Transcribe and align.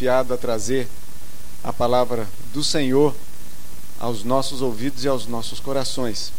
confiado 0.00 0.32
a 0.32 0.38
trazer 0.38 0.88
a 1.62 1.74
palavra 1.74 2.26
do 2.54 2.64
Senhor 2.64 3.14
aos 3.98 4.24
nossos 4.24 4.62
ouvidos 4.62 5.04
e 5.04 5.08
aos 5.08 5.26
nossos 5.26 5.60
corações. 5.60 6.32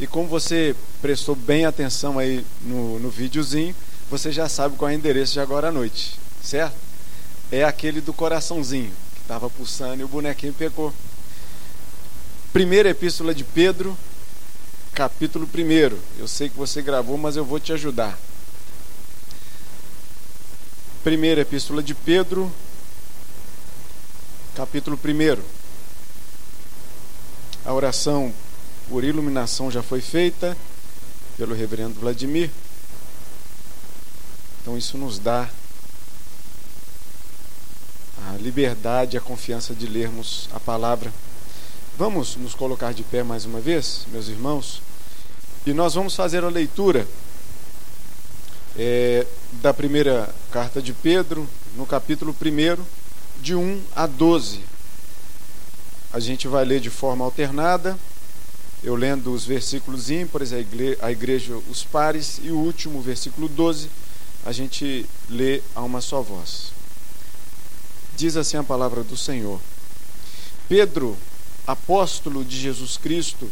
E 0.00 0.06
como 0.06 0.26
você 0.26 0.74
prestou 1.02 1.34
bem 1.36 1.66
atenção 1.66 2.18
aí 2.18 2.42
no, 2.62 2.98
no 2.98 3.10
videozinho, 3.10 3.76
você 4.10 4.32
já 4.32 4.48
sabe 4.48 4.76
qual 4.76 4.90
é 4.90 4.94
o 4.94 4.96
endereço 4.96 5.34
de 5.34 5.40
agora 5.40 5.68
à 5.68 5.70
noite, 5.70 6.18
certo? 6.42 6.74
É 7.50 7.62
aquele 7.64 8.00
do 8.00 8.14
coraçãozinho, 8.14 8.90
que 9.14 9.20
estava 9.20 9.50
pulsando 9.50 10.00
e 10.00 10.04
o 10.04 10.08
bonequinho 10.08 10.54
pegou. 10.54 10.90
Primeira 12.50 12.88
epístola 12.88 13.34
de 13.34 13.44
Pedro, 13.44 13.94
capítulo 14.94 15.46
1. 15.46 15.98
Eu 16.18 16.26
sei 16.26 16.48
que 16.48 16.56
você 16.56 16.80
gravou, 16.80 17.18
mas 17.18 17.36
eu 17.36 17.44
vou 17.44 17.60
te 17.60 17.74
ajudar. 17.74 18.18
Primeira 21.04 21.42
epístola 21.42 21.82
de 21.82 21.94
Pedro, 21.94 22.50
capítulo 24.54 24.98
1. 25.02 25.42
A 27.64 27.72
oração 27.72 28.32
por 28.88 29.02
iluminação 29.02 29.70
já 29.70 29.82
foi 29.82 30.00
feita 30.00 30.56
pelo 31.36 31.54
reverendo 31.54 31.98
Vladimir. 31.98 32.50
Então 34.60 34.76
isso 34.76 34.98
nos 34.98 35.18
dá 35.18 35.48
a 38.28 38.36
liberdade, 38.36 39.16
a 39.16 39.20
confiança 39.20 39.74
de 39.74 39.86
lermos 39.86 40.48
a 40.52 40.60
palavra. 40.60 41.12
Vamos 41.96 42.36
nos 42.36 42.54
colocar 42.54 42.92
de 42.92 43.02
pé 43.02 43.22
mais 43.22 43.44
uma 43.46 43.60
vez, 43.60 44.06
meus 44.08 44.28
irmãos, 44.28 44.82
e 45.64 45.72
nós 45.72 45.94
vamos 45.94 46.14
fazer 46.14 46.44
a 46.44 46.48
leitura 46.48 47.06
é, 48.76 49.26
da 49.52 49.72
primeira 49.72 50.34
carta 50.50 50.82
de 50.82 50.92
Pedro, 50.92 51.48
no 51.74 51.86
capítulo 51.86 52.34
1, 52.38 53.01
de 53.42 53.56
1 53.56 53.82
a 53.96 54.06
12. 54.06 54.60
A 56.12 56.20
gente 56.20 56.46
vai 56.46 56.64
ler 56.64 56.80
de 56.80 56.90
forma 56.90 57.24
alternada, 57.24 57.98
eu 58.84 58.94
lendo 58.94 59.32
os 59.32 59.44
versículos 59.44 60.10
ímpares, 60.10 60.52
a 60.52 60.60
igreja, 60.60 60.98
a 61.02 61.10
igreja 61.10 61.56
os 61.68 61.82
pares, 61.82 62.40
e 62.42 62.52
o 62.52 62.56
último, 62.56 63.02
versículo 63.02 63.48
12, 63.48 63.90
a 64.46 64.52
gente 64.52 65.04
lê 65.28 65.60
a 65.74 65.82
uma 65.82 66.00
só 66.00 66.22
voz. 66.22 66.72
Diz 68.16 68.36
assim 68.36 68.56
a 68.56 68.62
palavra 68.62 69.02
do 69.02 69.16
Senhor: 69.16 69.60
Pedro, 70.68 71.16
apóstolo 71.66 72.44
de 72.44 72.60
Jesus 72.60 72.96
Cristo, 72.96 73.50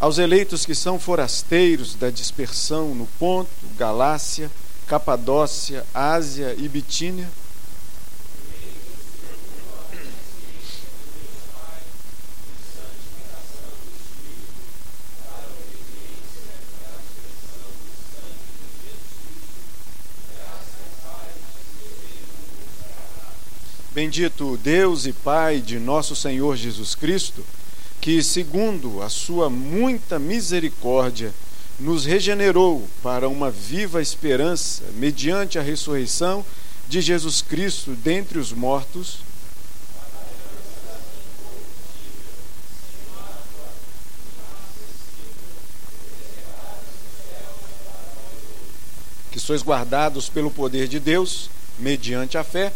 aos 0.00 0.16
eleitos 0.16 0.64
que 0.64 0.74
são 0.74 0.98
forasteiros 0.98 1.94
da 1.94 2.08
dispersão 2.08 2.94
no 2.94 3.06
Ponto, 3.18 3.50
Galácia, 3.76 4.50
Capadócia, 4.86 5.84
Ásia 5.92 6.54
e 6.56 6.68
Bitínia. 6.68 7.28
Bendito 23.96 24.58
Deus 24.58 25.06
e 25.06 25.12
Pai 25.14 25.58
de 25.58 25.78
nosso 25.78 26.14
Senhor 26.14 26.54
Jesus 26.54 26.94
Cristo 26.94 27.42
que, 27.98 28.22
segundo 28.22 29.00
a 29.00 29.08
sua 29.08 29.48
muita 29.48 30.18
misericórdia, 30.18 31.32
nos 31.80 32.04
regenerou 32.04 32.86
para 33.02 33.26
uma 33.26 33.50
viva 33.50 34.02
esperança 34.02 34.82
mediante 34.98 35.58
a 35.58 35.62
ressurreição 35.62 36.44
de 36.86 37.00
Jesus 37.00 37.40
Cristo 37.40 37.92
dentre 37.92 38.38
os 38.38 38.52
mortos. 38.52 39.20
Que 49.32 49.40
sois 49.40 49.62
guardados 49.62 50.28
pelo 50.28 50.50
poder 50.50 50.86
de 50.86 51.00
Deus, 51.00 51.48
mediante 51.78 52.36
a 52.36 52.44
fé, 52.44 52.74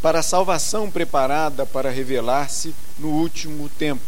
para 0.00 0.20
a 0.20 0.22
salvação 0.22 0.90
preparada 0.90 1.64
para 1.66 1.90
revelar-se 1.90 2.74
no 2.98 3.08
último 3.08 3.68
tempo. 3.68 4.02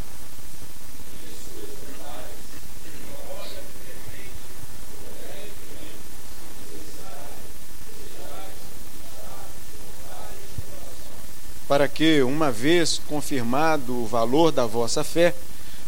Para 11.67 11.87
que, 11.87 12.23
uma 12.23 12.51
vez 12.51 12.99
confirmado 13.07 13.95
o 13.95 14.07
valor 14.07 14.51
da 14.51 14.65
vossa 14.65 15.05
fé, 15.05 15.35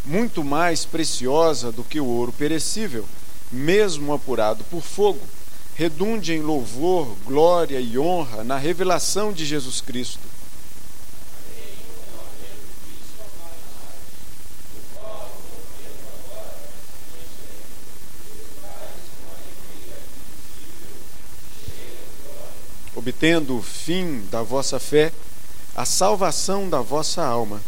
muito 0.04 0.44
mais 0.44 0.84
preciosa 0.84 1.72
do 1.72 1.82
que 1.82 1.98
o 1.98 2.06
ouro 2.06 2.32
perecível, 2.32 3.06
mesmo 3.50 4.12
apurado 4.12 4.62
por 4.64 4.82
fogo, 4.82 5.20
redunde 5.80 6.34
em 6.34 6.42
louvor, 6.42 7.16
glória 7.24 7.80
e 7.80 7.98
honra 7.98 8.44
na 8.44 8.58
revelação 8.58 9.32
de 9.32 9.46
Jesus 9.46 9.80
Cristo. 9.80 10.20
Obtendo 22.94 23.56
o 23.56 23.62
fim 23.62 24.20
da 24.30 24.42
vossa 24.42 24.78
fé, 24.78 25.10
a 25.74 25.86
salvação 25.86 26.68
da 26.68 26.82
vossa 26.82 27.24
alma. 27.24 27.58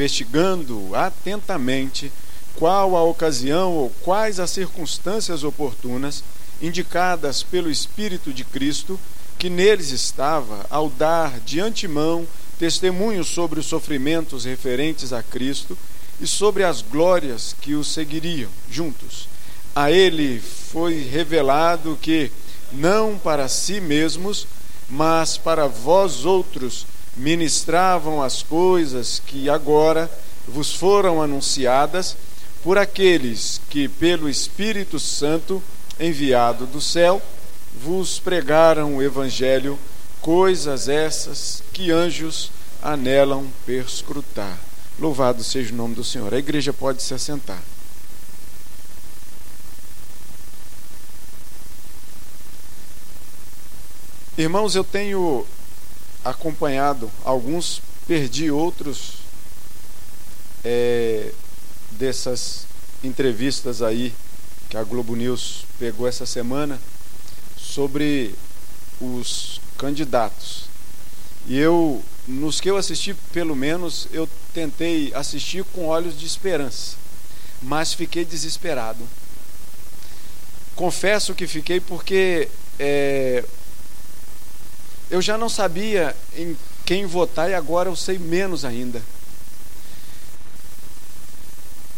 Investigando 0.00 0.96
atentamente 0.96 2.10
qual 2.54 2.96
a 2.96 3.04
ocasião 3.04 3.74
ou 3.74 3.90
quais 4.00 4.40
as 4.40 4.50
circunstâncias 4.50 5.44
oportunas 5.44 6.24
indicadas 6.62 7.42
pelo 7.42 7.70
Espírito 7.70 8.32
de 8.32 8.42
Cristo 8.42 8.98
que 9.38 9.50
neles 9.50 9.90
estava 9.90 10.64
ao 10.70 10.88
dar 10.88 11.38
de 11.40 11.60
antemão 11.60 12.26
testemunho 12.58 13.22
sobre 13.22 13.60
os 13.60 13.66
sofrimentos 13.66 14.46
referentes 14.46 15.12
a 15.12 15.22
Cristo 15.22 15.76
e 16.18 16.26
sobre 16.26 16.64
as 16.64 16.80
glórias 16.80 17.54
que 17.60 17.74
o 17.74 17.84
seguiriam 17.84 18.48
juntos. 18.70 19.28
A 19.74 19.90
ele 19.90 20.40
foi 20.40 21.02
revelado 21.02 21.98
que, 22.00 22.32
não 22.72 23.18
para 23.18 23.48
si 23.48 23.82
mesmos, 23.82 24.46
mas 24.88 25.36
para 25.36 25.66
vós 25.66 26.24
outros, 26.24 26.86
ministravam 27.20 28.22
as 28.22 28.42
coisas 28.42 29.20
que 29.24 29.50
agora 29.50 30.10
vos 30.48 30.74
foram 30.74 31.20
anunciadas 31.20 32.16
por 32.64 32.78
aqueles 32.78 33.60
que, 33.68 33.88
pelo 33.88 34.28
Espírito 34.28 34.98
Santo 34.98 35.62
enviado 35.98 36.64
do 36.66 36.80
céu, 36.80 37.20
vos 37.82 38.18
pregaram 38.18 38.96
o 38.96 39.02
Evangelho 39.02 39.78
coisas 40.22 40.88
essas 40.88 41.62
que 41.72 41.90
anjos 41.90 42.50
anelam 42.82 43.46
perscrutar. 43.66 44.58
Louvado 44.98 45.44
seja 45.44 45.72
o 45.72 45.76
nome 45.76 45.94
do 45.94 46.04
Senhor. 46.04 46.32
A 46.32 46.38
igreja 46.38 46.72
pode 46.72 47.02
se 47.02 47.12
assentar. 47.12 47.62
Irmãos, 54.38 54.74
eu 54.74 54.84
tenho 54.84 55.46
acompanhado 56.24 57.10
alguns, 57.24 57.80
perdi 58.06 58.50
outros 58.50 59.14
é, 60.64 61.32
dessas 61.92 62.66
entrevistas 63.02 63.82
aí 63.82 64.14
que 64.68 64.76
a 64.76 64.84
Globo 64.84 65.16
News 65.16 65.64
pegou 65.78 66.06
essa 66.06 66.24
semana 66.24 66.80
sobre 67.56 68.34
os 69.00 69.60
candidatos. 69.76 70.64
E 71.46 71.58
eu, 71.58 72.04
nos 72.28 72.60
que 72.60 72.70
eu 72.70 72.76
assisti, 72.76 73.14
pelo 73.32 73.56
menos, 73.56 74.06
eu 74.12 74.28
tentei 74.52 75.12
assistir 75.14 75.64
com 75.64 75.86
olhos 75.86 76.18
de 76.18 76.26
esperança, 76.26 76.96
mas 77.62 77.92
fiquei 77.92 78.24
desesperado. 78.24 79.02
Confesso 80.76 81.34
que 81.34 81.46
fiquei 81.46 81.80
porque 81.80 82.48
é, 82.78 83.44
eu 85.10 85.20
já 85.20 85.36
não 85.36 85.48
sabia 85.48 86.16
em 86.36 86.56
quem 86.86 87.04
votar 87.04 87.50
e 87.50 87.54
agora 87.54 87.88
eu 87.88 87.96
sei 87.96 88.18
menos 88.18 88.64
ainda. 88.64 89.02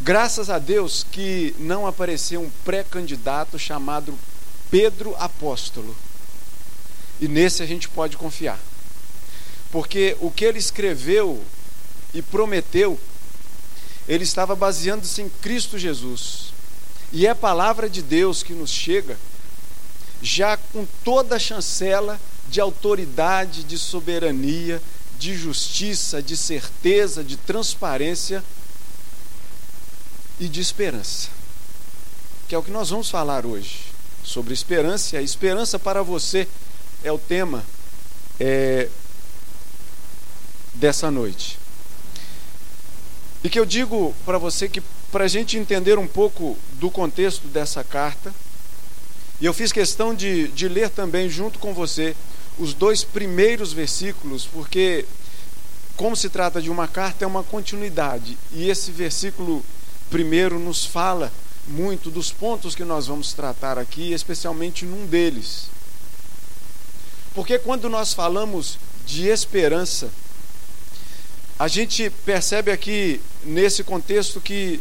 Graças 0.00 0.50
a 0.50 0.58
Deus 0.58 1.06
que 1.12 1.54
não 1.58 1.86
apareceu 1.86 2.40
um 2.40 2.50
pré-candidato 2.64 3.58
chamado 3.58 4.18
Pedro 4.70 5.14
Apóstolo. 5.18 5.94
E 7.20 7.28
nesse 7.28 7.62
a 7.62 7.66
gente 7.66 7.88
pode 7.88 8.16
confiar. 8.16 8.58
Porque 9.70 10.16
o 10.20 10.30
que 10.30 10.44
ele 10.44 10.58
escreveu 10.58 11.42
e 12.12 12.20
prometeu, 12.20 12.98
ele 14.08 14.24
estava 14.24 14.56
baseando-se 14.56 15.22
em 15.22 15.28
Cristo 15.28 15.78
Jesus. 15.78 16.52
E 17.12 17.26
é 17.26 17.30
a 17.30 17.34
palavra 17.34 17.88
de 17.88 18.02
Deus 18.02 18.42
que 18.42 18.54
nos 18.54 18.70
chega 18.70 19.18
já 20.20 20.56
com 20.56 20.86
toda 21.04 21.36
a 21.36 21.38
chancela 21.38 22.18
de 22.52 22.60
autoridade, 22.60 23.64
de 23.64 23.78
soberania, 23.78 24.80
de 25.18 25.34
justiça, 25.34 26.22
de 26.22 26.36
certeza, 26.36 27.24
de 27.24 27.38
transparência 27.38 28.44
e 30.38 30.46
de 30.46 30.60
esperança. 30.60 31.30
Que 32.46 32.54
é 32.54 32.58
o 32.58 32.62
que 32.62 32.70
nós 32.70 32.90
vamos 32.90 33.08
falar 33.08 33.46
hoje 33.46 33.86
sobre 34.22 34.52
esperança. 34.52 35.16
E 35.16 35.18
a 35.18 35.22
esperança 35.22 35.78
para 35.78 36.02
você 36.02 36.46
é 37.02 37.10
o 37.10 37.16
tema 37.16 37.64
é, 38.38 38.90
dessa 40.74 41.10
noite. 41.10 41.58
E 43.42 43.48
que 43.48 43.58
eu 43.58 43.64
digo 43.64 44.14
para 44.26 44.36
você 44.36 44.68
que 44.68 44.82
para 45.10 45.24
a 45.24 45.28
gente 45.28 45.56
entender 45.56 45.98
um 45.98 46.06
pouco 46.06 46.58
do 46.74 46.90
contexto 46.90 47.48
dessa 47.48 47.82
carta, 47.82 48.32
e 49.40 49.46
eu 49.46 49.54
fiz 49.54 49.72
questão 49.72 50.14
de, 50.14 50.48
de 50.48 50.68
ler 50.68 50.90
também 50.90 51.30
junto 51.30 51.58
com 51.58 51.72
você 51.72 52.14
os 52.58 52.74
dois 52.74 53.04
primeiros 53.04 53.72
versículos, 53.72 54.46
porque, 54.46 55.04
como 55.96 56.14
se 56.14 56.28
trata 56.28 56.60
de 56.60 56.70
uma 56.70 56.86
carta, 56.86 57.24
é 57.24 57.26
uma 57.26 57.42
continuidade. 57.42 58.36
E 58.52 58.68
esse 58.68 58.90
versículo 58.90 59.64
primeiro 60.10 60.58
nos 60.58 60.84
fala 60.84 61.32
muito 61.66 62.10
dos 62.10 62.30
pontos 62.30 62.74
que 62.74 62.84
nós 62.84 63.06
vamos 63.06 63.32
tratar 63.32 63.78
aqui, 63.78 64.12
especialmente 64.12 64.84
num 64.84 65.06
deles. 65.06 65.68
Porque 67.34 67.58
quando 67.58 67.88
nós 67.88 68.12
falamos 68.12 68.78
de 69.06 69.28
esperança, 69.28 70.10
a 71.58 71.68
gente 71.68 72.10
percebe 72.24 72.70
aqui 72.70 73.20
nesse 73.44 73.82
contexto 73.84 74.40
que 74.40 74.80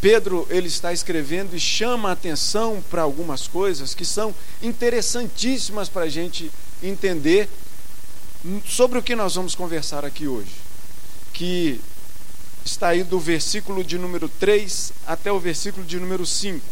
Pedro 0.00 0.46
ele 0.48 0.68
está 0.68 0.92
escrevendo 0.92 1.56
e 1.56 1.60
chama 1.60 2.10
a 2.10 2.12
atenção 2.12 2.82
para 2.88 3.02
algumas 3.02 3.48
coisas 3.48 3.94
que 3.94 4.04
são 4.04 4.34
interessantíssimas 4.62 5.88
para 5.88 6.02
a 6.02 6.08
gente 6.08 6.50
entender 6.82 7.48
sobre 8.64 8.98
o 8.98 9.02
que 9.02 9.16
nós 9.16 9.34
vamos 9.34 9.56
conversar 9.56 10.04
aqui 10.04 10.28
hoje. 10.28 10.52
Que 11.32 11.80
está 12.64 12.88
aí 12.88 13.02
do 13.02 13.18
versículo 13.18 13.82
de 13.82 13.98
número 13.98 14.28
3 14.28 14.92
até 15.06 15.32
o 15.32 15.40
versículo 15.40 15.84
de 15.84 15.98
número 15.98 16.24
5. 16.24 16.64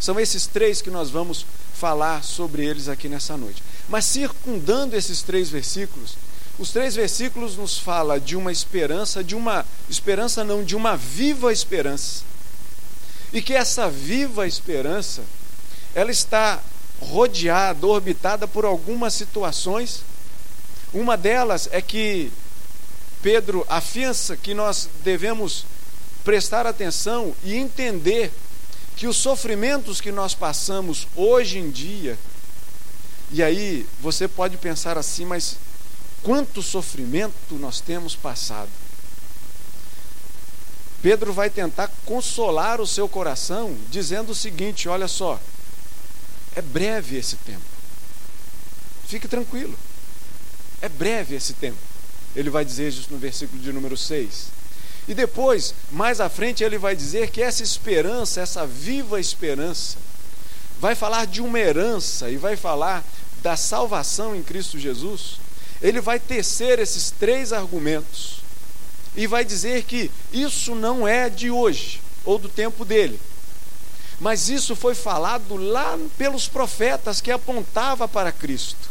São 0.00 0.18
esses 0.18 0.48
três 0.48 0.82
que 0.82 0.90
nós 0.90 1.10
vamos 1.10 1.46
falar 1.74 2.24
sobre 2.24 2.66
eles 2.66 2.88
aqui 2.88 3.08
nessa 3.08 3.36
noite. 3.36 3.62
Mas 3.88 4.06
circundando 4.06 4.96
esses 4.96 5.22
três 5.22 5.48
versículos, 5.48 6.16
os 6.58 6.70
três 6.72 6.96
versículos 6.96 7.56
nos 7.56 7.78
fala 7.78 8.18
de 8.18 8.34
uma 8.34 8.50
esperança, 8.50 9.22
de 9.22 9.36
uma 9.36 9.64
esperança 9.88 10.42
não, 10.42 10.64
de 10.64 10.74
uma 10.74 10.96
viva 10.96 11.52
esperança 11.52 12.31
e 13.32 13.40
que 13.40 13.54
essa 13.54 13.88
viva 13.88 14.46
esperança, 14.46 15.22
ela 15.94 16.10
está 16.10 16.60
rodeada, 17.00 17.86
orbitada 17.86 18.46
por 18.46 18.64
algumas 18.64 19.14
situações. 19.14 20.02
Uma 20.92 21.16
delas 21.16 21.68
é 21.72 21.80
que 21.80 22.30
Pedro 23.22 23.64
afiança 23.68 24.36
que 24.36 24.52
nós 24.52 24.88
devemos 25.02 25.64
prestar 26.24 26.66
atenção 26.66 27.34
e 27.44 27.56
entender 27.56 28.32
que 28.96 29.06
os 29.06 29.16
sofrimentos 29.16 30.00
que 30.00 30.12
nós 30.12 30.34
passamos 30.34 31.08
hoje 31.16 31.58
em 31.58 31.70
dia, 31.70 32.18
e 33.30 33.42
aí 33.42 33.86
você 34.00 34.28
pode 34.28 34.56
pensar 34.58 34.98
assim, 34.98 35.24
mas 35.24 35.56
quanto 36.22 36.62
sofrimento 36.62 37.54
nós 37.54 37.80
temos 37.80 38.14
passado? 38.14 38.68
Pedro 41.02 41.32
vai 41.32 41.50
tentar 41.50 41.90
consolar 42.06 42.80
o 42.80 42.86
seu 42.86 43.08
coração, 43.08 43.76
dizendo 43.90 44.30
o 44.30 44.34
seguinte: 44.34 44.88
olha 44.88 45.08
só, 45.08 45.38
é 46.54 46.62
breve 46.62 47.16
esse 47.16 47.36
tempo. 47.36 47.64
Fique 49.08 49.26
tranquilo. 49.26 49.76
É 50.80 50.88
breve 50.88 51.34
esse 51.34 51.54
tempo. 51.54 51.78
Ele 52.34 52.48
vai 52.48 52.64
dizer 52.64 52.88
isso 52.88 53.08
no 53.10 53.18
versículo 53.18 53.60
de 53.60 53.72
número 53.72 53.96
6. 53.96 54.46
E 55.08 55.14
depois, 55.14 55.74
mais 55.90 56.20
à 56.20 56.28
frente, 56.28 56.62
ele 56.62 56.78
vai 56.78 56.94
dizer 56.94 57.30
que 57.30 57.42
essa 57.42 57.62
esperança, 57.62 58.40
essa 58.40 58.64
viva 58.64 59.18
esperança, 59.18 59.98
vai 60.78 60.94
falar 60.94 61.26
de 61.26 61.42
uma 61.42 61.58
herança 61.58 62.30
e 62.30 62.36
vai 62.36 62.56
falar 62.56 63.04
da 63.42 63.56
salvação 63.56 64.36
em 64.36 64.42
Cristo 64.42 64.78
Jesus. 64.78 65.40
Ele 65.80 66.00
vai 66.00 66.20
tecer 66.20 66.78
esses 66.78 67.10
três 67.10 67.52
argumentos 67.52 68.41
e 69.14 69.26
vai 69.26 69.44
dizer 69.44 69.84
que 69.84 70.10
isso 70.32 70.74
não 70.74 71.06
é 71.06 71.28
de 71.28 71.50
hoje 71.50 72.00
ou 72.24 72.38
do 72.38 72.48
tempo 72.48 72.84
dele. 72.84 73.20
Mas 74.20 74.48
isso 74.48 74.76
foi 74.76 74.94
falado 74.94 75.56
lá 75.56 75.98
pelos 76.16 76.48
profetas 76.48 77.20
que 77.20 77.30
apontava 77.30 78.06
para 78.06 78.30
Cristo. 78.30 78.90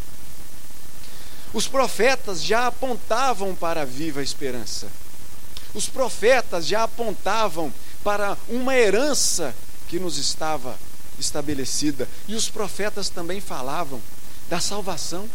Os 1.54 1.68
profetas 1.68 2.44
já 2.44 2.68
apontavam 2.68 3.56
para 3.56 3.82
a 3.82 3.86
viva 3.86 4.22
esperança. 4.22 4.88
Os 5.74 5.88
profetas 5.88 6.66
já 6.66 6.84
apontavam 6.84 7.74
para 8.04 8.38
uma 8.48 8.76
herança 8.76 9.56
que 9.88 10.00
nos 10.00 10.18
estava 10.18 10.78
estabelecida. 11.20 12.08
E 12.28 12.36
os 12.36 12.50
profetas 12.50 13.10
também 13.10 13.40
falavam 13.40 14.02
da 14.50 14.60
salvação 14.60 15.30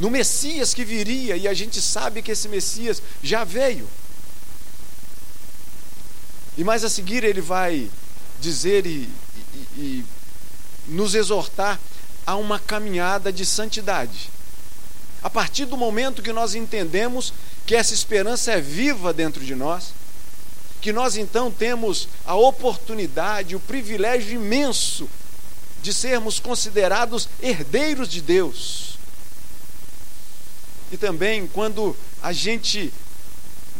no 0.00 0.10
Messias 0.10 0.72
que 0.72 0.82
viria, 0.82 1.36
e 1.36 1.46
a 1.46 1.52
gente 1.52 1.80
sabe 1.80 2.22
que 2.22 2.32
esse 2.32 2.48
Messias 2.48 3.02
já 3.22 3.44
veio. 3.44 3.86
E 6.56 6.64
mais 6.64 6.82
a 6.84 6.88
seguir 6.88 7.22
ele 7.22 7.42
vai 7.42 7.90
dizer 8.40 8.86
e, 8.86 9.10
e, 9.54 9.58
e 9.76 10.04
nos 10.88 11.14
exortar 11.14 11.78
a 12.26 12.34
uma 12.34 12.58
caminhada 12.58 13.30
de 13.30 13.44
santidade. 13.44 14.30
A 15.22 15.28
partir 15.28 15.66
do 15.66 15.76
momento 15.76 16.22
que 16.22 16.32
nós 16.32 16.54
entendemos 16.54 17.34
que 17.66 17.74
essa 17.74 17.92
esperança 17.92 18.52
é 18.52 18.60
viva 18.60 19.12
dentro 19.12 19.44
de 19.44 19.54
nós, 19.54 19.92
que 20.80 20.94
nós 20.94 21.18
então 21.18 21.52
temos 21.52 22.08
a 22.24 22.34
oportunidade, 22.34 23.54
o 23.54 23.60
privilégio 23.60 24.32
imenso 24.32 25.06
de 25.82 25.92
sermos 25.92 26.40
considerados 26.40 27.28
herdeiros 27.42 28.08
de 28.08 28.22
Deus 28.22 28.89
e 30.92 30.96
também 30.96 31.46
quando 31.46 31.96
a 32.22 32.32
gente, 32.32 32.92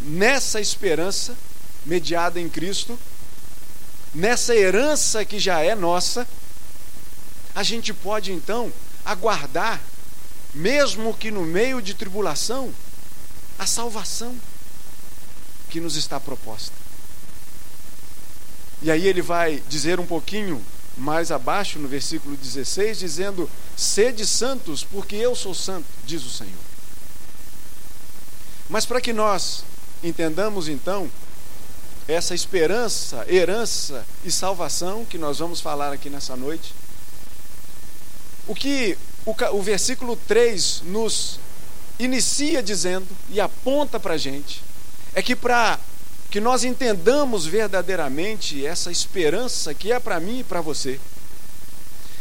nessa 0.00 0.60
esperança 0.60 1.36
mediada 1.84 2.40
em 2.40 2.48
Cristo, 2.48 2.98
nessa 4.14 4.54
herança 4.54 5.24
que 5.24 5.38
já 5.38 5.60
é 5.60 5.74
nossa, 5.74 6.26
a 7.54 7.62
gente 7.62 7.92
pode 7.92 8.32
então 8.32 8.72
aguardar, 9.04 9.80
mesmo 10.54 11.14
que 11.14 11.30
no 11.30 11.42
meio 11.42 11.80
de 11.80 11.94
tribulação, 11.94 12.72
a 13.58 13.66
salvação 13.66 14.36
que 15.68 15.80
nos 15.80 15.96
está 15.96 16.18
proposta. 16.18 16.74
E 18.82 18.90
aí 18.90 19.06
ele 19.06 19.20
vai 19.20 19.62
dizer 19.68 20.00
um 20.00 20.06
pouquinho 20.06 20.64
mais 20.96 21.30
abaixo, 21.30 21.78
no 21.78 21.86
versículo 21.86 22.36
16, 22.36 22.98
dizendo: 22.98 23.48
Sede 23.76 24.26
santos, 24.26 24.82
porque 24.84 25.16
eu 25.16 25.34
sou 25.34 25.54
santo, 25.54 25.86
diz 26.04 26.24
o 26.24 26.30
Senhor. 26.30 26.69
Mas 28.70 28.86
para 28.86 29.00
que 29.00 29.12
nós 29.12 29.64
entendamos 30.02 30.68
então 30.68 31.10
essa 32.06 32.34
esperança, 32.34 33.26
herança 33.28 34.06
e 34.24 34.30
salvação 34.30 35.04
que 35.04 35.18
nós 35.18 35.40
vamos 35.40 35.60
falar 35.60 35.92
aqui 35.92 36.08
nessa 36.08 36.36
noite, 36.36 36.72
o 38.46 38.54
que 38.54 38.96
o, 39.26 39.34
o 39.56 39.62
versículo 39.62 40.16
3 40.16 40.82
nos 40.86 41.40
inicia 41.98 42.62
dizendo 42.62 43.06
e 43.28 43.40
aponta 43.40 43.98
para 43.98 44.14
a 44.14 44.18
gente 44.18 44.62
é 45.14 45.22
que 45.22 45.34
para 45.34 45.78
que 46.30 46.40
nós 46.40 46.62
entendamos 46.62 47.44
verdadeiramente 47.44 48.64
essa 48.64 48.92
esperança 48.92 49.74
que 49.74 49.90
é 49.90 49.98
para 49.98 50.20
mim 50.20 50.40
e 50.40 50.44
para 50.44 50.60
você, 50.60 51.00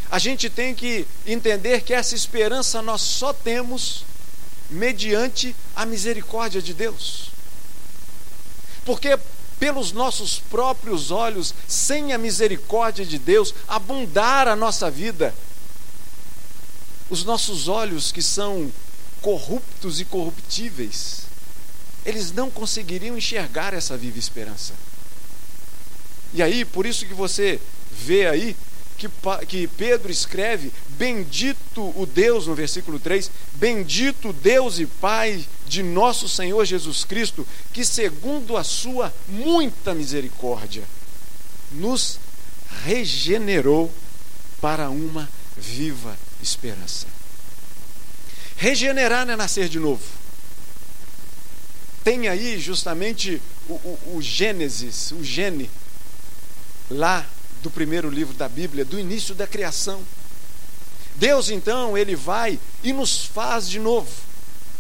a 0.10 0.18
gente 0.18 0.50
tem 0.50 0.74
que 0.74 1.06
entender 1.27 1.82
que 1.82 1.94
essa 1.94 2.15
esperança 2.15 2.82
nós 2.82 3.01
só 3.01 3.32
temos 3.32 4.03
mediante 4.70 5.56
a 5.76 5.86
misericórdia 5.86 6.62
de 6.62 6.74
Deus. 6.74 7.32
Porque 8.86 9.18
pelos 9.60 9.92
nossos 9.92 10.40
próprios 10.40 11.12
olhos, 11.12 11.54
sem 11.68 12.14
a 12.14 12.18
misericórdia 12.18 13.06
de 13.06 13.20
Deus, 13.20 13.54
abundar 13.68 14.48
a 14.48 14.56
nossa 14.56 14.90
vida, 14.90 15.36
os 17.10 17.24
nossos 17.24 17.68
olhos 17.68 18.12
que 18.12 18.22
são 18.22 18.72
corruptos 19.22 20.00
e 20.00 20.06
corruptíveis, 20.06 21.24
eles 22.06 22.32
não 22.32 22.50
conseguiriam 22.50 23.18
enxergar 23.18 23.74
essa 23.74 23.98
viva 23.98 24.18
esperança. 24.18 24.74
E 26.34 26.42
aí, 26.42 26.64
por 26.64 26.86
isso 26.86 27.06
que 27.06 27.14
você 27.14 27.60
vê 27.92 28.28
aí 28.28 28.56
que, 29.00 29.10
que 29.48 29.68
Pedro 29.68 30.12
escreve: 30.12 30.72
Bendito 30.89 31.94
o 32.00 32.06
Deus, 32.06 32.46
no 32.46 32.53
versículo 32.53 33.00
3, 33.00 33.32
bendito 33.53 34.34
Deus 34.34 34.77
e 34.77 34.86
Pai 34.86 35.44
de 35.65 35.82
nosso 35.82 36.27
Senhor 36.27 36.65
Jesus 36.65 37.06
Cristo, 37.06 37.48
que 37.72 37.86
segundo 37.86 38.58
a 38.58 38.63
sua 38.63 39.13
muita 39.27 39.94
misericórdia, 39.94 40.84
nos 41.72 42.20
regenerou 42.84 43.91
para 44.60 44.89
uma 44.89 45.29
viva 45.56 46.18
esperança. 46.41 47.08
Regenerar 48.58 49.25
não 49.25 49.34
é 49.34 49.38
nascer 49.38 49.70
de 49.70 49.79
novo. 49.79 50.03
Tem 52.03 52.27
aí 52.27 52.60
justamente 52.60 53.41
o, 53.70 53.74
o, 53.74 54.15
o 54.15 54.22
Gênesis, 54.22 55.12
o 55.12 55.24
gene, 55.24 55.70
lá 56.89 57.25
do 57.62 57.70
primeiro 57.70 58.10
livro 58.10 58.34
da 58.34 58.48
Bíblia, 58.48 58.86
do 58.86 59.00
início 59.00 59.36
da 59.36 59.48
criação. 59.48 60.01
Deus 61.16 61.50
então, 61.50 61.98
ele 61.98 62.16
vai 62.16 62.60
e 62.84 62.94
nos 62.94 63.25
faz 63.25 63.70
de 63.70 63.80
novo 63.80 64.10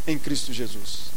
em 0.07 0.17
Cristo 0.17 0.53
Jesus. 0.53 1.09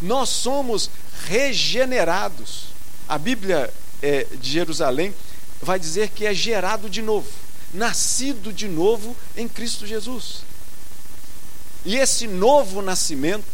Nós 0.00 0.28
somos 0.28 0.90
regenerados. 1.26 2.64
A 3.08 3.16
Bíblia 3.16 3.72
é, 4.02 4.26
de 4.38 4.50
Jerusalém 4.50 5.14
vai 5.62 5.78
dizer 5.78 6.10
que 6.10 6.26
é 6.26 6.34
gerado 6.34 6.90
de 6.90 7.00
novo, 7.00 7.28
nascido 7.72 8.52
de 8.52 8.68
novo 8.68 9.16
em 9.36 9.48
Cristo 9.48 9.86
Jesus. 9.86 10.42
E 11.84 11.96
esse 11.96 12.26
novo 12.26 12.82
nascimento, 12.82 13.44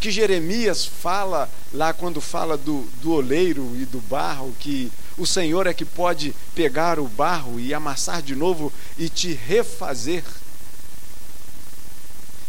que 0.00 0.10
Jeremias 0.10 0.84
fala 0.84 1.50
lá 1.72 1.92
quando 1.92 2.20
fala 2.20 2.56
do, 2.56 2.86
do 3.02 3.12
oleiro 3.12 3.72
e 3.76 3.84
do 3.86 4.00
barro, 4.00 4.54
que 4.60 4.92
o 5.16 5.26
Senhor 5.26 5.66
é 5.66 5.74
que 5.74 5.84
pode 5.84 6.34
pegar 6.54 6.98
o 6.98 7.08
barro 7.08 7.58
e 7.58 7.72
amassar 7.72 8.20
de 8.20 8.34
novo 8.34 8.72
e 8.98 9.08
te 9.08 9.32
refazer. 9.32 10.22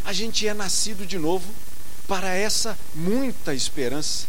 A 0.03 0.11
gente 0.13 0.47
é 0.47 0.53
nascido 0.53 1.05
de 1.05 1.17
novo 1.17 1.45
para 2.07 2.33
essa 2.33 2.77
muita 2.95 3.53
esperança. 3.53 4.25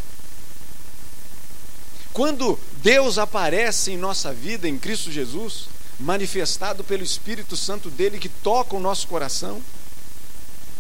Quando 2.13 2.59
Deus 2.83 3.19
aparece 3.19 3.93
em 3.93 3.97
nossa 3.97 4.33
vida, 4.33 4.69
em 4.69 4.79
Cristo 4.79 5.11
Jesus, 5.11 5.69
manifestado 6.01 6.83
pelo 6.83 7.03
Espírito 7.03 7.57
Santo 7.57 7.91
dele 7.91 8.19
que 8.19 8.29
toca 8.29 8.77
o 8.77 8.81
nosso 8.81 9.07
coração, 9.07 9.63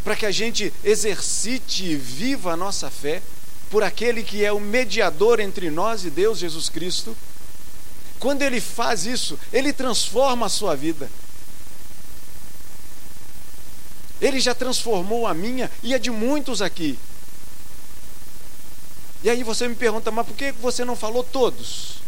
para 0.02 0.16
que 0.16 0.26
a 0.26 0.30
gente 0.30 0.72
exercite 0.82 1.84
e 1.84 1.96
viva 1.96 2.52
a 2.52 2.56
nossa 2.56 2.90
fé 2.90 3.22
por 3.70 3.82
aquele 3.82 4.22
que 4.22 4.44
é 4.44 4.52
o 4.52 4.60
mediador 4.60 5.40
entre 5.40 5.70
nós 5.70 6.04
e 6.04 6.10
Deus, 6.10 6.38
Jesus 6.38 6.68
Cristo. 6.68 7.16
Quando 8.18 8.42
ele 8.42 8.60
faz 8.60 9.06
isso, 9.06 9.38
ele 9.52 9.72
transforma 9.72 10.46
a 10.46 10.48
sua 10.48 10.74
vida. 10.74 11.10
Ele 14.20 14.40
já 14.40 14.54
transformou 14.54 15.26
a 15.26 15.34
minha 15.34 15.70
e 15.82 15.94
a 15.94 15.98
de 15.98 16.10
muitos 16.10 16.60
aqui. 16.60 16.98
E 19.22 19.30
aí 19.30 19.42
você 19.42 19.68
me 19.68 19.74
pergunta, 19.74 20.10
mas 20.10 20.26
por 20.26 20.36
que 20.36 20.52
você 20.52 20.84
não 20.84 20.96
falou 20.96 21.22
todos? 21.22 21.98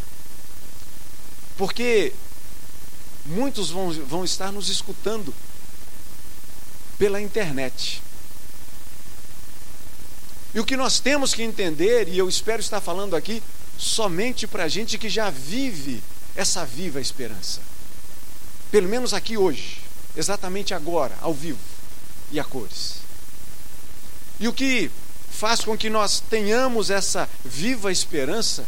Porque 1.56 2.12
muitos 3.26 3.70
vão, 3.70 3.92
vão 3.92 4.24
estar 4.24 4.50
nos 4.50 4.68
escutando 4.68 5.34
pela 6.98 7.20
internet. 7.20 8.02
E 10.52 10.58
o 10.58 10.64
que 10.64 10.76
nós 10.76 10.98
temos 10.98 11.32
que 11.32 11.42
entender, 11.42 12.08
e 12.08 12.18
eu 12.18 12.28
espero 12.28 12.60
estar 12.60 12.80
falando 12.80 13.14
aqui 13.14 13.40
somente 13.80 14.46
para 14.46 14.68
gente 14.68 14.98
que 14.98 15.08
já 15.08 15.30
vive 15.30 16.02
essa 16.36 16.66
viva 16.66 17.00
esperança, 17.00 17.62
pelo 18.70 18.86
menos 18.86 19.14
aqui 19.14 19.38
hoje, 19.38 19.78
exatamente 20.14 20.74
agora, 20.74 21.16
ao 21.22 21.32
vivo 21.32 21.58
e 22.30 22.38
a 22.38 22.44
cores. 22.44 22.96
E 24.38 24.46
o 24.46 24.52
que 24.52 24.90
faz 25.30 25.60
com 25.60 25.78
que 25.78 25.88
nós 25.88 26.20
tenhamos 26.20 26.90
essa 26.90 27.26
viva 27.42 27.90
esperança, 27.90 28.66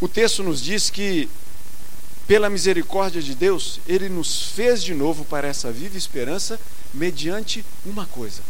o 0.00 0.08
texto 0.08 0.42
nos 0.42 0.60
diz 0.60 0.90
que, 0.90 1.30
pela 2.26 2.50
misericórdia 2.50 3.22
de 3.22 3.34
Deus, 3.34 3.78
Ele 3.86 4.08
nos 4.08 4.42
fez 4.42 4.82
de 4.82 4.92
novo 4.92 5.24
para 5.24 5.46
essa 5.46 5.70
viva 5.70 5.96
esperança, 5.96 6.58
mediante 6.92 7.64
uma 7.86 8.06
coisa: 8.06 8.42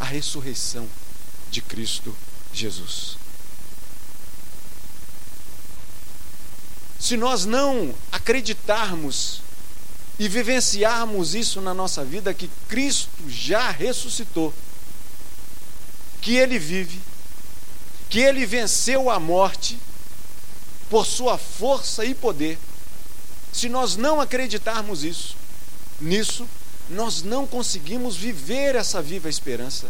a 0.00 0.04
ressurreição 0.04 0.88
de 1.52 1.62
Cristo 1.62 2.14
Jesus. 2.52 3.19
Se 7.00 7.16
nós 7.16 7.46
não 7.46 7.94
acreditarmos 8.12 9.40
e 10.18 10.28
vivenciarmos 10.28 11.34
isso 11.34 11.62
na 11.62 11.72
nossa 11.72 12.04
vida, 12.04 12.34
que 12.34 12.50
Cristo 12.68 13.08
já 13.26 13.70
ressuscitou, 13.70 14.52
que 16.20 16.36
Ele 16.36 16.58
vive, 16.58 17.00
que 18.10 18.20
Ele 18.20 18.44
venceu 18.44 19.08
a 19.08 19.18
morte 19.18 19.78
por 20.90 21.06
Sua 21.06 21.38
força 21.38 22.04
e 22.04 22.14
poder, 22.14 22.58
se 23.50 23.70
nós 23.70 23.96
não 23.96 24.20
acreditarmos 24.20 25.02
isso, 25.02 25.34
nisso, 25.98 26.46
nós 26.90 27.22
não 27.22 27.46
conseguimos 27.46 28.14
viver 28.14 28.74
essa 28.74 29.00
viva 29.00 29.28
esperança. 29.30 29.88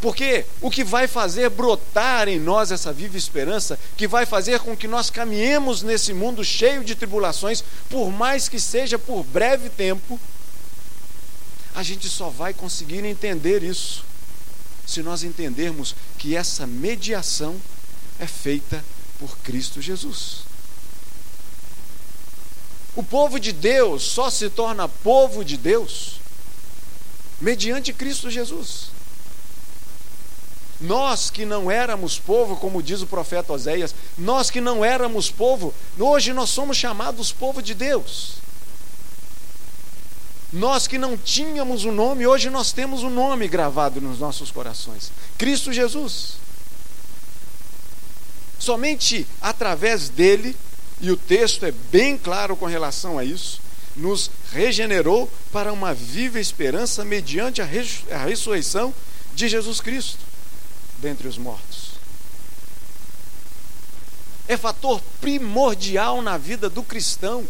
Porque 0.00 0.46
o 0.60 0.70
que 0.70 0.82
vai 0.82 1.06
fazer 1.06 1.50
brotar 1.50 2.26
em 2.26 2.38
nós 2.38 2.70
essa 2.70 2.92
viva 2.92 3.18
esperança, 3.18 3.78
que 3.96 4.08
vai 4.08 4.24
fazer 4.24 4.60
com 4.60 4.76
que 4.76 4.88
nós 4.88 5.10
caminhemos 5.10 5.82
nesse 5.82 6.14
mundo 6.14 6.42
cheio 6.42 6.82
de 6.82 6.94
tribulações, 6.94 7.62
por 7.88 8.10
mais 8.10 8.48
que 8.48 8.58
seja 8.58 8.98
por 8.98 9.22
breve 9.24 9.68
tempo, 9.68 10.18
a 11.74 11.82
gente 11.82 12.08
só 12.08 12.30
vai 12.30 12.54
conseguir 12.54 13.04
entender 13.04 13.62
isso 13.62 14.04
se 14.86 15.02
nós 15.02 15.22
entendermos 15.22 15.94
que 16.18 16.34
essa 16.34 16.66
mediação 16.66 17.60
é 18.18 18.26
feita 18.26 18.82
por 19.18 19.36
Cristo 19.38 19.80
Jesus. 19.80 20.40
O 22.96 23.02
povo 23.02 23.38
de 23.38 23.52
Deus 23.52 24.02
só 24.02 24.30
se 24.30 24.50
torna 24.50 24.88
povo 24.88 25.44
de 25.44 25.56
Deus 25.56 26.20
mediante 27.40 27.92
Cristo 27.92 28.28
Jesus. 28.30 28.90
Nós 30.80 31.28
que 31.28 31.44
não 31.44 31.70
éramos 31.70 32.18
povo, 32.18 32.56
como 32.56 32.82
diz 32.82 33.02
o 33.02 33.06
profeta 33.06 33.52
Oséias, 33.52 33.94
nós 34.16 34.50
que 34.50 34.62
não 34.62 34.82
éramos 34.82 35.30
povo, 35.30 35.74
hoje 35.98 36.32
nós 36.32 36.48
somos 36.48 36.76
chamados 36.76 37.30
povo 37.30 37.60
de 37.60 37.74
Deus. 37.74 38.36
Nós 40.50 40.86
que 40.86 40.96
não 40.96 41.18
tínhamos 41.18 41.84
o 41.84 41.90
um 41.90 41.92
nome, 41.92 42.26
hoje 42.26 42.48
nós 42.48 42.72
temos 42.72 43.02
o 43.02 43.08
um 43.08 43.10
nome 43.10 43.46
gravado 43.46 44.00
nos 44.00 44.18
nossos 44.18 44.50
corações: 44.50 45.12
Cristo 45.36 45.70
Jesus. 45.70 46.38
Somente 48.58 49.26
através 49.40 50.08
dele, 50.08 50.56
e 51.00 51.10
o 51.10 51.16
texto 51.16 51.66
é 51.66 51.70
bem 51.70 52.16
claro 52.16 52.56
com 52.56 52.66
relação 52.66 53.18
a 53.18 53.24
isso, 53.24 53.60
nos 53.94 54.30
regenerou 54.50 55.30
para 55.52 55.72
uma 55.72 55.92
viva 55.92 56.40
esperança 56.40 57.04
mediante 57.04 57.60
a 57.60 57.66
ressurreição 58.24 58.94
de 59.34 59.48
Jesus 59.48 59.80
Cristo 59.80 60.29
dentre 61.00 61.26
os 61.26 61.38
mortos. 61.38 61.90
É 64.46 64.56
fator 64.56 65.00
primordial 65.20 66.20
na 66.22 66.36
vida 66.36 66.68
do 66.68 66.82
cristão 66.82 67.46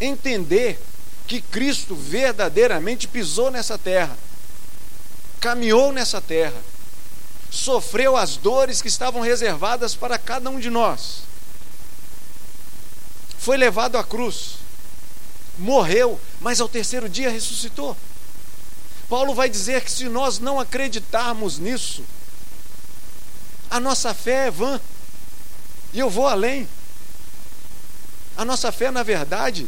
entender 0.00 0.80
que 1.26 1.40
Cristo 1.40 1.94
verdadeiramente 1.94 3.08
pisou 3.08 3.50
nessa 3.50 3.78
terra, 3.78 4.16
caminhou 5.40 5.92
nessa 5.92 6.20
terra, 6.20 6.60
sofreu 7.50 8.16
as 8.16 8.36
dores 8.36 8.82
que 8.82 8.88
estavam 8.88 9.22
reservadas 9.22 9.94
para 9.94 10.18
cada 10.18 10.50
um 10.50 10.58
de 10.58 10.68
nós, 10.68 11.22
foi 13.38 13.56
levado 13.56 13.96
à 13.96 14.04
cruz, 14.04 14.56
morreu, 15.58 16.20
mas 16.40 16.60
ao 16.60 16.68
terceiro 16.68 17.08
dia 17.08 17.30
ressuscitou. 17.30 17.96
Paulo 19.08 19.34
vai 19.34 19.48
dizer 19.48 19.82
que 19.82 19.90
se 19.90 20.04
nós 20.04 20.38
não 20.38 20.60
acreditarmos 20.60 21.58
nisso, 21.58 22.04
a 23.72 23.80
nossa 23.80 24.12
fé 24.12 24.48
é 24.48 24.50
vã. 24.50 24.78
E 25.94 25.98
eu 25.98 26.10
vou 26.10 26.28
além. 26.28 26.68
A 28.36 28.44
nossa 28.44 28.70
fé, 28.70 28.90
na 28.90 29.02
verdade, 29.02 29.66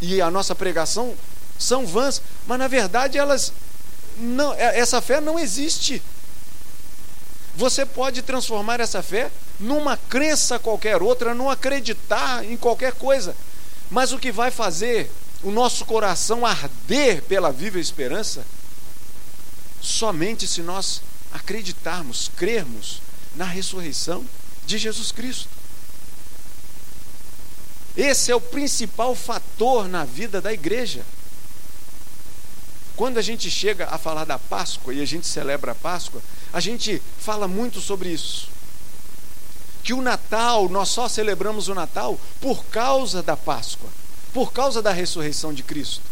e 0.00 0.20
a 0.20 0.30
nossa 0.30 0.54
pregação 0.54 1.12
são 1.58 1.84
vãs, 1.84 2.22
mas 2.46 2.58
na 2.58 2.68
verdade 2.68 3.18
elas 3.18 3.52
não, 4.18 4.54
é, 4.54 4.78
essa 4.78 5.00
fé 5.00 5.20
não 5.20 5.38
existe. 5.38 6.00
Você 7.56 7.84
pode 7.84 8.22
transformar 8.22 8.78
essa 8.78 9.02
fé 9.02 9.30
numa 9.58 9.96
crença 9.96 10.58
qualquer 10.58 11.02
outra, 11.02 11.34
não 11.34 11.50
acreditar 11.50 12.44
em 12.44 12.56
qualquer 12.56 12.92
coisa. 12.92 13.34
Mas 13.90 14.12
o 14.12 14.18
que 14.18 14.30
vai 14.30 14.52
fazer 14.52 15.10
o 15.42 15.50
nosso 15.50 15.84
coração 15.84 16.46
arder 16.46 17.22
pela 17.22 17.50
viva 17.50 17.80
esperança, 17.80 18.46
somente 19.80 20.46
se 20.46 20.62
nós 20.62 21.02
acreditarmos, 21.32 22.30
crermos 22.36 23.00
na 23.36 23.44
ressurreição 23.44 24.24
de 24.66 24.78
Jesus 24.78 25.12
Cristo. 25.12 25.48
Esse 27.96 28.30
é 28.30 28.36
o 28.36 28.40
principal 28.40 29.14
fator 29.14 29.88
na 29.88 30.04
vida 30.04 30.40
da 30.40 30.52
igreja. 30.52 31.04
Quando 32.94 33.18
a 33.18 33.22
gente 33.22 33.50
chega 33.50 33.86
a 33.90 33.98
falar 33.98 34.24
da 34.24 34.38
Páscoa 34.38 34.92
e 34.92 35.00
a 35.00 35.04
gente 35.04 35.26
celebra 35.26 35.72
a 35.72 35.74
Páscoa, 35.74 36.22
a 36.52 36.60
gente 36.60 37.02
fala 37.18 37.46
muito 37.46 37.80
sobre 37.80 38.10
isso. 38.10 38.48
Que 39.82 39.94
o 39.94 40.02
Natal, 40.02 40.68
nós 40.68 40.88
só 40.88 41.08
celebramos 41.08 41.68
o 41.68 41.74
Natal 41.74 42.18
por 42.40 42.64
causa 42.66 43.22
da 43.22 43.36
Páscoa, 43.36 43.88
por 44.32 44.52
causa 44.52 44.82
da 44.82 44.92
ressurreição 44.92 45.52
de 45.52 45.62
Cristo. 45.62 46.02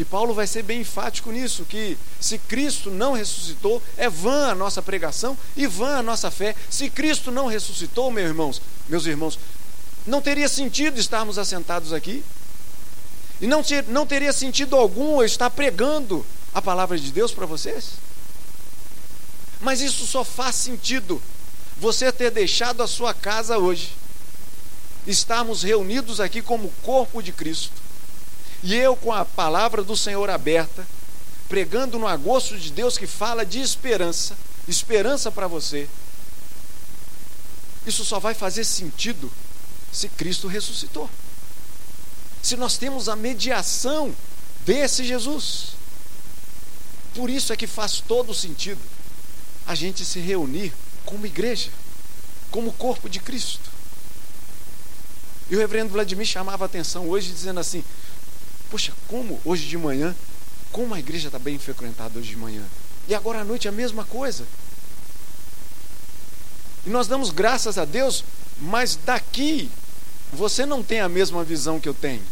E 0.00 0.04
Paulo 0.06 0.32
vai 0.32 0.46
ser 0.46 0.62
bem 0.62 0.80
enfático 0.80 1.30
nisso, 1.30 1.66
que 1.66 1.94
se 2.18 2.38
Cristo 2.38 2.90
não 2.90 3.12
ressuscitou, 3.12 3.82
é 3.98 4.08
vã 4.08 4.46
a 4.46 4.54
nossa 4.54 4.80
pregação 4.80 5.36
e 5.54 5.66
vã 5.66 5.98
a 5.98 6.02
nossa 6.02 6.30
fé. 6.30 6.56
Se 6.70 6.88
Cristo 6.88 7.30
não 7.30 7.46
ressuscitou, 7.46 8.10
meus 8.10 8.28
irmãos, 8.28 8.62
meus 8.88 9.04
irmãos, 9.04 9.38
não 10.06 10.22
teria 10.22 10.48
sentido 10.48 10.98
estarmos 10.98 11.36
assentados 11.36 11.92
aqui. 11.92 12.24
E 13.42 13.46
não, 13.46 13.62
ter, 13.62 13.84
não 13.88 14.06
teria 14.06 14.32
sentido 14.32 14.74
algum 14.74 15.20
eu 15.20 15.26
estar 15.26 15.50
pregando 15.50 16.24
a 16.54 16.62
palavra 16.62 16.98
de 16.98 17.12
Deus 17.12 17.32
para 17.32 17.44
vocês. 17.44 17.90
Mas 19.60 19.82
isso 19.82 20.06
só 20.06 20.24
faz 20.24 20.56
sentido 20.56 21.20
você 21.76 22.10
ter 22.10 22.30
deixado 22.30 22.82
a 22.82 22.88
sua 22.88 23.12
casa 23.12 23.58
hoje, 23.58 23.92
estarmos 25.06 25.62
reunidos 25.62 26.20
aqui 26.20 26.40
como 26.40 26.72
corpo 26.82 27.22
de 27.22 27.32
Cristo, 27.32 27.89
e 28.62 28.74
eu 28.74 28.94
com 28.94 29.12
a 29.12 29.24
palavra 29.24 29.82
do 29.82 29.96
Senhor 29.96 30.28
aberta, 30.28 30.86
pregando 31.48 31.98
no 31.98 32.06
agosto 32.06 32.58
de 32.58 32.70
Deus 32.70 32.98
que 32.98 33.06
fala 33.06 33.44
de 33.44 33.60
esperança, 33.60 34.36
esperança 34.68 35.32
para 35.32 35.46
você. 35.46 35.88
Isso 37.86 38.04
só 38.04 38.18
vai 38.18 38.34
fazer 38.34 38.64
sentido 38.64 39.30
se 39.90 40.08
Cristo 40.08 40.46
ressuscitou. 40.46 41.08
Se 42.42 42.56
nós 42.56 42.76
temos 42.76 43.08
a 43.08 43.16
mediação 43.16 44.14
desse 44.64 45.04
Jesus. 45.04 45.70
Por 47.14 47.28
isso 47.28 47.52
é 47.52 47.56
que 47.56 47.66
faz 47.66 48.00
todo 48.06 48.34
sentido 48.34 48.80
a 49.66 49.74
gente 49.74 50.04
se 50.04 50.20
reunir 50.20 50.72
como 51.04 51.26
igreja, 51.26 51.70
como 52.50 52.72
corpo 52.72 53.08
de 53.08 53.18
Cristo. 53.20 53.70
E 55.50 55.56
o 55.56 55.58
reverendo 55.58 55.92
Vladimir 55.92 56.26
chamava 56.26 56.64
a 56.64 56.66
atenção 56.66 57.08
hoje, 57.08 57.32
dizendo 57.32 57.58
assim: 57.58 57.84
Poxa, 58.70 58.92
como 59.08 59.40
hoje 59.44 59.66
de 59.66 59.76
manhã, 59.76 60.14
como 60.70 60.94
a 60.94 60.98
igreja 61.00 61.28
está 61.28 61.38
bem 61.38 61.58
frequentada 61.58 62.18
hoje 62.18 62.30
de 62.30 62.36
manhã. 62.36 62.62
E 63.08 63.14
agora 63.14 63.40
à 63.40 63.44
noite 63.44 63.66
a 63.66 63.72
mesma 63.72 64.04
coisa. 64.04 64.46
E 66.86 66.90
nós 66.90 67.08
damos 67.08 67.30
graças 67.30 67.76
a 67.76 67.84
Deus, 67.84 68.24
mas 68.60 68.96
daqui 69.04 69.68
você 70.32 70.64
não 70.64 70.82
tem 70.82 71.00
a 71.00 71.08
mesma 71.08 71.42
visão 71.42 71.80
que 71.80 71.88
eu 71.88 71.94
tenho. 71.94 72.22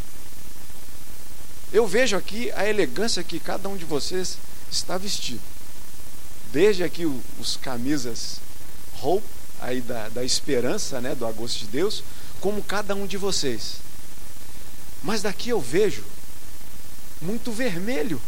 Eu 1.72 1.86
vejo 1.86 2.16
aqui 2.16 2.50
a 2.52 2.66
elegância 2.66 3.24
que 3.24 3.40
cada 3.40 3.68
um 3.68 3.76
de 3.76 3.84
vocês 3.84 4.38
está 4.70 4.96
vestido. 4.96 5.42
Desde 6.52 6.84
aqui 6.84 7.04
os 7.38 7.56
camisas 7.56 8.36
roupa 8.94 9.26
aí 9.60 9.80
da, 9.80 10.08
da 10.08 10.24
esperança, 10.24 11.00
né, 11.00 11.14
do 11.14 11.26
agosto 11.26 11.58
de 11.58 11.66
Deus, 11.66 12.02
como 12.40 12.62
cada 12.62 12.94
um 12.94 13.06
de 13.06 13.16
vocês. 13.16 13.76
Mas 15.02 15.20
daqui 15.20 15.50
eu 15.50 15.60
vejo 15.60 16.04
muito 17.20 17.52
vermelho. 17.52 18.20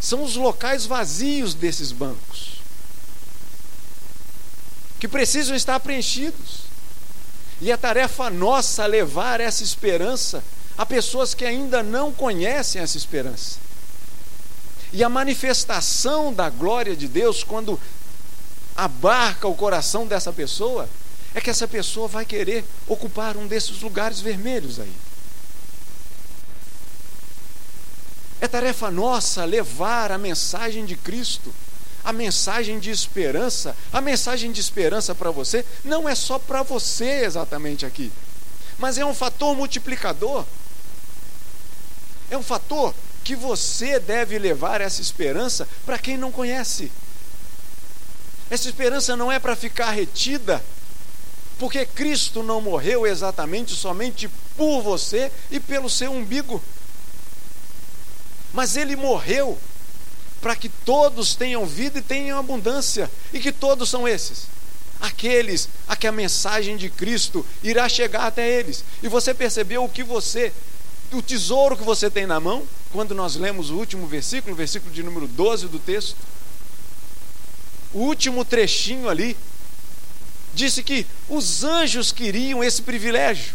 São 0.00 0.22
os 0.22 0.36
locais 0.36 0.86
vazios 0.86 1.54
desses 1.54 1.92
bancos 1.92 2.58
que 4.98 5.08
precisam 5.08 5.54
estar 5.54 5.78
preenchidos. 5.80 6.68
E 7.60 7.72
é 7.72 7.76
tarefa 7.76 8.30
nossa 8.30 8.86
levar 8.86 9.40
essa 9.40 9.62
esperança 9.62 10.42
a 10.76 10.86
pessoas 10.86 11.34
que 11.34 11.44
ainda 11.44 11.82
não 11.82 12.12
conhecem 12.12 12.80
essa 12.80 12.96
esperança. 12.96 13.58
E 14.92 15.02
a 15.02 15.08
manifestação 15.08 16.32
da 16.32 16.48
glória 16.48 16.96
de 16.96 17.08
Deus, 17.08 17.42
quando 17.42 17.78
abarca 18.76 19.48
o 19.48 19.54
coração 19.54 20.06
dessa 20.06 20.32
pessoa, 20.32 20.88
é 21.34 21.40
que 21.40 21.50
essa 21.50 21.66
pessoa 21.66 22.06
vai 22.06 22.24
querer 22.24 22.64
ocupar 22.86 23.36
um 23.36 23.46
desses 23.46 23.80
lugares 23.82 24.20
vermelhos 24.20 24.78
aí. 24.78 24.92
É 28.40 28.46
tarefa 28.46 28.90
nossa 28.90 29.44
levar 29.44 30.12
a 30.12 30.18
mensagem 30.18 30.84
de 30.84 30.96
Cristo, 30.96 31.52
a 32.04 32.12
mensagem 32.12 32.78
de 32.78 32.90
esperança. 32.90 33.76
A 33.92 34.00
mensagem 34.00 34.52
de 34.52 34.60
esperança 34.60 35.14
para 35.14 35.30
você 35.30 35.64
não 35.84 36.08
é 36.08 36.14
só 36.14 36.38
para 36.38 36.62
você 36.62 37.24
exatamente 37.24 37.84
aqui, 37.84 38.12
mas 38.78 38.96
é 38.96 39.04
um 39.04 39.14
fator 39.14 39.56
multiplicador. 39.56 40.44
É 42.30 42.36
um 42.36 42.42
fator 42.42 42.94
que 43.24 43.34
você 43.34 43.98
deve 43.98 44.38
levar 44.38 44.80
essa 44.80 45.02
esperança 45.02 45.68
para 45.84 45.98
quem 45.98 46.16
não 46.16 46.30
conhece. 46.30 46.90
Essa 48.50 48.68
esperança 48.68 49.16
não 49.16 49.30
é 49.30 49.38
para 49.38 49.56
ficar 49.56 49.90
retida, 49.90 50.64
porque 51.58 51.84
Cristo 51.84 52.42
não 52.42 52.60
morreu 52.60 53.06
exatamente 53.06 53.74
somente 53.74 54.30
por 54.56 54.80
você 54.80 55.30
e 55.50 55.60
pelo 55.60 55.90
seu 55.90 56.12
umbigo. 56.12 56.62
Mas 58.52 58.76
ele 58.76 58.96
morreu 58.96 59.58
para 60.40 60.56
que 60.56 60.68
todos 60.68 61.34
tenham 61.34 61.66
vida 61.66 61.98
e 61.98 62.02
tenham 62.02 62.38
abundância. 62.38 63.10
E 63.32 63.40
que 63.40 63.52
todos 63.52 63.88
são 63.88 64.06
esses? 64.06 64.46
Aqueles 65.00 65.68
a 65.86 65.94
que 65.94 66.06
a 66.06 66.12
mensagem 66.12 66.76
de 66.76 66.90
Cristo 66.90 67.44
irá 67.62 67.88
chegar 67.88 68.26
até 68.26 68.48
eles. 68.48 68.84
E 69.02 69.08
você 69.08 69.32
percebeu 69.32 69.84
o 69.84 69.88
que 69.88 70.02
você 70.02 70.52
o 71.12 71.22
tesouro 71.22 71.76
que 71.76 71.82
você 71.82 72.10
tem 72.10 72.26
na 72.26 72.38
mão, 72.38 72.66
quando 72.92 73.14
nós 73.14 73.36
lemos 73.36 73.70
o 73.70 73.76
último 73.76 74.06
versículo, 74.06 74.54
versículo 74.54 74.92
de 74.92 75.02
número 75.02 75.26
12 75.26 75.66
do 75.68 75.78
texto, 75.78 76.16
o 77.92 78.00
último 78.00 78.44
trechinho 78.44 79.08
ali, 79.08 79.36
disse 80.54 80.82
que 80.82 81.06
os 81.28 81.64
anjos 81.64 82.12
queriam 82.12 82.62
esse 82.62 82.82
privilégio, 82.82 83.54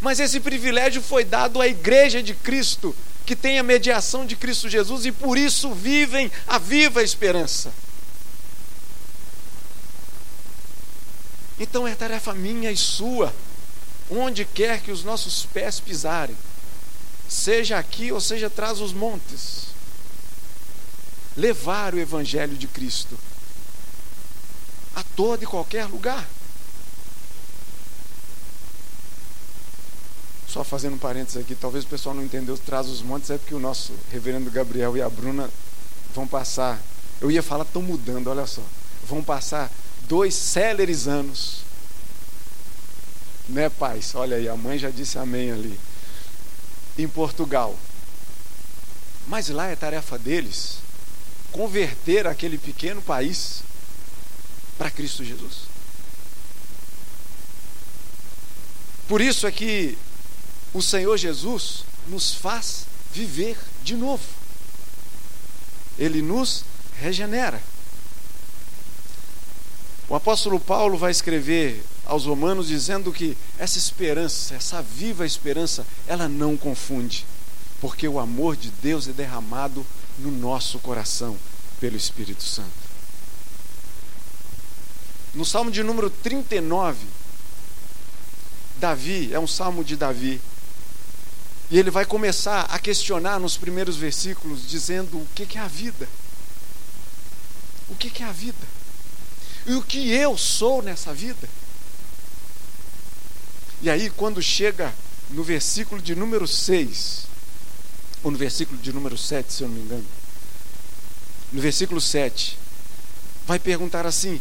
mas 0.00 0.20
esse 0.20 0.40
privilégio 0.40 1.02
foi 1.02 1.24
dado 1.24 1.60
à 1.60 1.66
igreja 1.66 2.22
de 2.22 2.34
Cristo, 2.34 2.94
que 3.26 3.34
tem 3.34 3.58
a 3.58 3.62
mediação 3.64 4.24
de 4.24 4.36
Cristo 4.36 4.68
Jesus 4.68 5.04
e 5.04 5.10
por 5.10 5.36
isso 5.36 5.74
vivem 5.74 6.30
a 6.46 6.58
viva 6.58 7.02
esperança. 7.02 7.72
Então 11.58 11.88
é 11.88 11.94
tarefa 11.94 12.32
minha 12.32 12.70
e 12.70 12.76
sua, 12.76 13.34
onde 14.08 14.44
quer 14.44 14.80
que 14.80 14.92
os 14.92 15.02
nossos 15.02 15.44
pés 15.46 15.80
pisarem, 15.80 16.36
seja 17.28 17.76
aqui 17.78 18.12
ou 18.12 18.20
seja 18.20 18.46
atrás 18.46 18.78
dos 18.78 18.92
montes, 18.92 19.66
levar 21.36 21.94
o 21.94 21.98
Evangelho 21.98 22.56
de 22.56 22.68
Cristo 22.68 23.18
a 24.94 25.02
todo 25.02 25.42
e 25.42 25.46
qualquer 25.46 25.86
lugar. 25.86 26.26
Só 30.56 30.64
fazendo 30.64 30.94
um 30.94 30.98
parênteses 30.98 31.36
aqui, 31.36 31.54
talvez 31.54 31.84
o 31.84 31.86
pessoal 31.86 32.14
não 32.14 32.24
entendeu 32.24 32.56
traz 32.56 32.88
os 32.88 33.02
montes, 33.02 33.28
é 33.28 33.36
porque 33.36 33.54
o 33.54 33.60
nosso 33.60 33.92
reverendo 34.10 34.50
Gabriel 34.50 34.96
e 34.96 35.02
a 35.02 35.10
Bruna 35.10 35.50
vão 36.14 36.26
passar. 36.26 36.80
Eu 37.20 37.30
ia 37.30 37.42
falar, 37.42 37.64
estão 37.64 37.82
mudando, 37.82 38.28
olha 38.28 38.46
só. 38.46 38.62
Vão 39.06 39.22
passar 39.22 39.70
dois 40.08 40.34
céleres 40.34 41.06
anos. 41.06 41.58
Né, 43.50 43.68
pais? 43.68 44.14
Olha 44.14 44.38
aí, 44.38 44.48
a 44.48 44.56
mãe 44.56 44.78
já 44.78 44.88
disse 44.88 45.18
amém 45.18 45.52
ali 45.52 45.78
em 46.96 47.06
Portugal. 47.06 47.76
Mas 49.26 49.50
lá 49.50 49.66
é 49.66 49.76
tarefa 49.76 50.18
deles 50.18 50.78
converter 51.52 52.26
aquele 52.26 52.56
pequeno 52.56 53.02
país 53.02 53.62
para 54.78 54.90
Cristo 54.90 55.22
Jesus. 55.22 55.64
Por 59.06 59.20
isso 59.20 59.46
é 59.46 59.52
que 59.52 59.98
o 60.72 60.82
Senhor 60.82 61.16
Jesus 61.16 61.84
nos 62.06 62.34
faz 62.34 62.86
viver 63.12 63.58
de 63.82 63.94
novo. 63.94 64.24
Ele 65.98 66.20
nos 66.20 66.64
regenera. 67.00 67.62
O 70.08 70.14
apóstolo 70.14 70.60
Paulo 70.60 70.96
vai 70.96 71.10
escrever 71.10 71.84
aos 72.04 72.26
Romanos 72.26 72.68
dizendo 72.68 73.12
que 73.12 73.36
essa 73.58 73.78
esperança, 73.78 74.54
essa 74.54 74.80
viva 74.80 75.26
esperança, 75.26 75.84
ela 76.06 76.28
não 76.28 76.56
confunde, 76.56 77.26
porque 77.80 78.06
o 78.06 78.20
amor 78.20 78.56
de 78.56 78.70
Deus 78.70 79.08
é 79.08 79.12
derramado 79.12 79.84
no 80.18 80.30
nosso 80.30 80.78
coração 80.78 81.36
pelo 81.80 81.96
Espírito 81.96 82.44
Santo. 82.44 82.86
No 85.34 85.44
Salmo 85.44 85.70
de 85.70 85.82
número 85.82 86.08
39, 86.08 87.04
Davi, 88.78 89.32
é 89.32 89.40
um 89.40 89.46
salmo 89.46 89.82
de 89.82 89.96
Davi, 89.96 90.40
e 91.70 91.78
ele 91.78 91.90
vai 91.90 92.04
começar 92.04 92.62
a 92.62 92.78
questionar 92.78 93.40
nos 93.40 93.56
primeiros 93.56 93.96
versículos, 93.96 94.68
dizendo 94.68 95.16
o 95.16 95.26
que 95.34 95.58
é 95.58 95.60
a 95.60 95.66
vida. 95.66 96.08
O 97.88 97.94
que 97.94 98.22
é 98.22 98.26
a 98.26 98.32
vida? 98.32 98.66
E 99.66 99.74
o 99.74 99.82
que 99.82 100.10
eu 100.12 100.38
sou 100.38 100.80
nessa 100.80 101.12
vida? 101.12 101.48
E 103.82 103.90
aí, 103.90 104.08
quando 104.10 104.40
chega 104.40 104.94
no 105.30 105.42
versículo 105.42 106.00
de 106.00 106.14
número 106.14 106.46
6, 106.46 107.26
ou 108.22 108.30
no 108.30 108.38
versículo 108.38 108.78
de 108.78 108.92
número 108.92 109.18
7, 109.18 109.52
se 109.52 109.62
eu 109.62 109.68
não 109.68 109.74
me 109.74 109.82
engano, 109.82 110.06
no 111.52 111.60
versículo 111.60 112.00
7, 112.00 112.58
vai 113.44 113.58
perguntar 113.58 114.06
assim: 114.06 114.40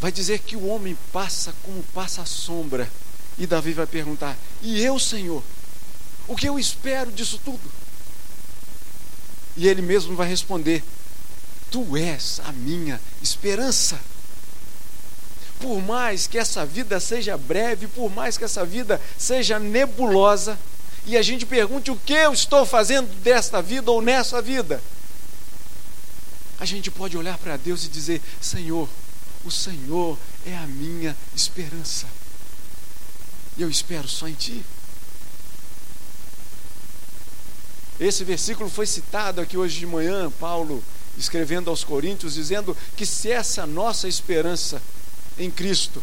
vai 0.00 0.12
dizer 0.12 0.40
que 0.40 0.54
o 0.54 0.66
homem 0.66 0.96
passa 1.12 1.54
como 1.62 1.82
passa 1.94 2.22
a 2.22 2.26
sombra. 2.26 2.90
E 3.38 3.46
Davi 3.46 3.72
vai 3.72 3.86
perguntar: 3.86 4.36
e 4.62 4.82
eu, 4.82 4.98
Senhor? 4.98 5.42
O 6.30 6.36
que 6.36 6.48
eu 6.48 6.60
espero 6.60 7.10
disso 7.10 7.40
tudo? 7.44 7.60
E 9.56 9.66
ele 9.66 9.82
mesmo 9.82 10.14
vai 10.14 10.28
responder: 10.28 10.80
Tu 11.72 11.96
és 11.96 12.40
a 12.44 12.52
minha 12.52 13.00
esperança. 13.20 13.98
Por 15.58 15.82
mais 15.82 16.28
que 16.28 16.38
essa 16.38 16.64
vida 16.64 17.00
seja 17.00 17.36
breve, 17.36 17.88
por 17.88 18.08
mais 18.14 18.38
que 18.38 18.44
essa 18.44 18.64
vida 18.64 19.00
seja 19.18 19.58
nebulosa, 19.58 20.56
e 21.04 21.16
a 21.16 21.22
gente 21.22 21.44
pergunte 21.44 21.90
o 21.90 21.96
que 21.96 22.12
eu 22.12 22.32
estou 22.32 22.64
fazendo 22.64 23.12
desta 23.22 23.60
vida 23.60 23.90
ou 23.90 24.00
nessa 24.00 24.40
vida, 24.40 24.80
a 26.60 26.64
gente 26.64 26.92
pode 26.92 27.18
olhar 27.18 27.38
para 27.38 27.56
Deus 27.56 27.84
e 27.84 27.88
dizer: 27.88 28.22
Senhor, 28.40 28.88
o 29.44 29.50
Senhor 29.50 30.16
é 30.46 30.56
a 30.56 30.66
minha 30.68 31.16
esperança. 31.34 32.06
E 33.58 33.62
eu 33.62 33.68
espero 33.68 34.06
só 34.06 34.28
em 34.28 34.34
Ti. 34.34 34.64
Esse 38.00 38.24
versículo 38.24 38.70
foi 38.70 38.86
citado 38.86 39.40
aqui 39.40 39.58
hoje 39.58 39.78
de 39.78 39.86
manhã, 39.86 40.30
Paulo 40.40 40.82
escrevendo 41.18 41.68
aos 41.68 41.84
Coríntios, 41.84 42.34
dizendo 42.34 42.76
que 42.96 43.04
se 43.04 43.30
essa 43.30 43.66
nossa 43.66 44.08
esperança 44.08 44.80
em 45.38 45.50
Cristo 45.50 46.02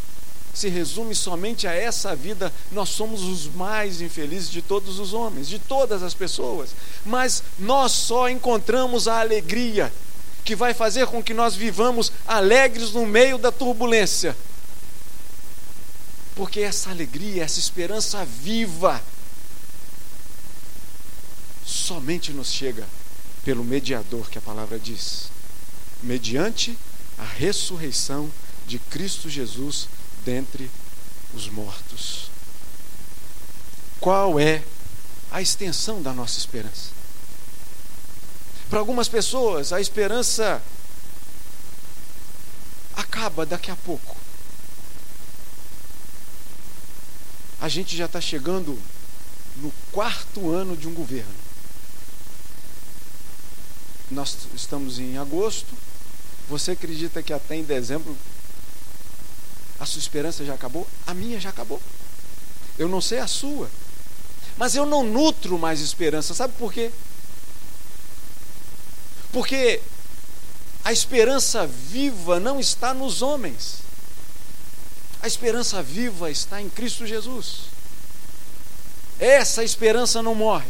se 0.54 0.70
resume 0.70 1.14
somente 1.14 1.68
a 1.68 1.74
essa 1.74 2.16
vida, 2.16 2.52
nós 2.72 2.90
somos 2.90 3.24
os 3.24 3.46
mais 3.54 4.02
infelizes 4.02 4.50
de 4.50 4.62
todos 4.62 5.00
os 5.00 5.14
homens, 5.14 5.48
de 5.48 5.60
todas 5.60 6.02
as 6.02 6.14
pessoas. 6.14 6.72
Mas 7.06 7.44
nós 7.60 7.92
só 7.92 8.30
encontramos 8.30 9.08
a 9.08 9.20
alegria 9.20 9.94
que 10.44 10.56
vai 10.56 10.74
fazer 10.74 11.06
com 11.08 11.22
que 11.22 11.34
nós 11.34 11.56
vivamos 11.56 12.12
alegres 12.26 12.92
no 12.92 13.06
meio 13.06 13.38
da 13.38 13.52
turbulência. 13.52 14.36
Porque 16.36 16.62
essa 16.62 16.90
alegria, 16.90 17.44
essa 17.44 17.60
esperança 17.60 18.26
viva, 18.26 19.02
somente 21.67 22.32
nos 22.32 22.51
chega 22.51 22.88
pelo 23.43 23.63
mediador 23.63 24.30
que 24.30 24.38
a 24.38 24.41
palavra 24.41 24.80
diz, 24.80 25.27
mediante 26.01 26.77
a 27.17 27.25
ressurreição 27.25 28.32
de 28.65 28.80
Cristo 28.80 29.30
Jesus 29.30 29.89
dentre 30.23 30.71
os 31.34 31.49
mortos. 31.49 32.32
Qual 33.99 34.39
é 34.39 34.63
a 35.30 35.41
extensão 35.41 36.01
da 36.01 36.13
nossa 36.13 36.38
esperança? 36.39 36.91
Para 38.69 38.80
algumas 38.80 39.10
pessoas, 39.10 39.73
a 39.73 39.82
esperança 39.82 40.62
acaba 42.95 43.45
daqui 43.45 43.71
a 43.71 43.75
pouco. 43.75 44.15
A 47.60 47.67
gente 47.67 47.95
já 47.97 48.06
está 48.06 48.21
chegando 48.21 48.77
no 49.58 49.71
quarto 49.91 50.51
ano 50.51 50.77
de 50.77 50.88
um 50.88 50.93
governo. 50.93 51.47
Nós 54.10 54.38
estamos 54.56 55.00
em 55.00 55.17
agosto. 55.17 55.74
Você 56.50 56.72
acredita 56.72 57.22
que 57.22 57.34
até 57.34 57.56
em 57.56 57.63
dezembro 57.63 58.15
a 59.80 59.86
sua 59.86 60.00
esperança 60.00 60.46
já 60.46 60.54
acabou? 60.54 60.88
A 61.06 61.13
minha 61.13 61.39
já 61.39 61.50
acabou. 61.50 61.82
Eu 62.78 62.88
não 62.88 63.02
sei 63.02 63.20
a 63.20 63.28
sua. 63.28 63.70
Mas 64.58 64.76
eu 64.76 64.86
não 64.86 65.04
nutro 65.04 65.58
mais 65.58 65.82
esperança. 65.82 66.34
Sabe 66.34 66.54
por 66.58 66.74
quê? 66.74 66.91
Porque 69.32 69.82
a 70.84 70.91
esperança 70.91 71.67
viva 71.67 72.39
não 72.39 72.60
está 72.60 72.93
nos 72.93 73.22
homens. 73.22 73.80
A 75.22 75.28
esperança 75.28 75.84
viva 75.84 76.32
está 76.32 76.62
em 76.62 76.70
Cristo 76.70 77.06
Jesus. 77.06 77.63
Essa 79.20 79.63
esperança 79.63 80.24
não 80.24 80.34
morre. 80.34 80.70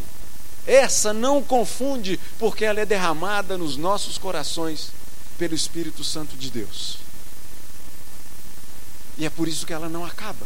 Essa 0.68 1.14
não 1.14 1.42
confunde, 1.42 2.20
porque 2.38 2.66
ela 2.66 2.82
é 2.82 2.86
derramada 2.86 3.58
nos 3.58 3.78
nossos 3.78 4.18
corações 4.18 4.90
pelo 5.38 5.56
Espírito 5.56 6.04
Santo 6.04 6.36
de 6.36 6.52
Deus. 6.52 6.98
E 9.18 9.26
é 9.26 9.30
por 9.30 9.48
isso 9.48 9.66
que 9.66 9.72
ela 9.72 9.88
não 9.88 10.06
acaba. 10.06 10.46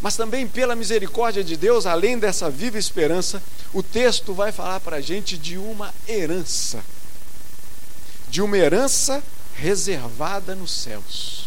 Mas 0.00 0.16
também 0.16 0.48
pela 0.48 0.74
misericórdia 0.74 1.44
de 1.44 1.56
Deus, 1.56 1.86
além 1.86 2.18
dessa 2.18 2.50
viva 2.50 2.76
esperança, 2.76 3.40
o 3.72 3.84
texto 3.84 4.34
vai 4.34 4.50
falar 4.50 4.80
para 4.80 4.96
a 4.96 5.00
gente 5.00 5.38
de 5.38 5.56
uma 5.56 5.94
herança. 6.08 6.84
De 8.28 8.42
uma 8.42 8.58
herança 8.58 9.22
reservada 9.54 10.56
nos 10.56 10.72
céus. 10.72 11.44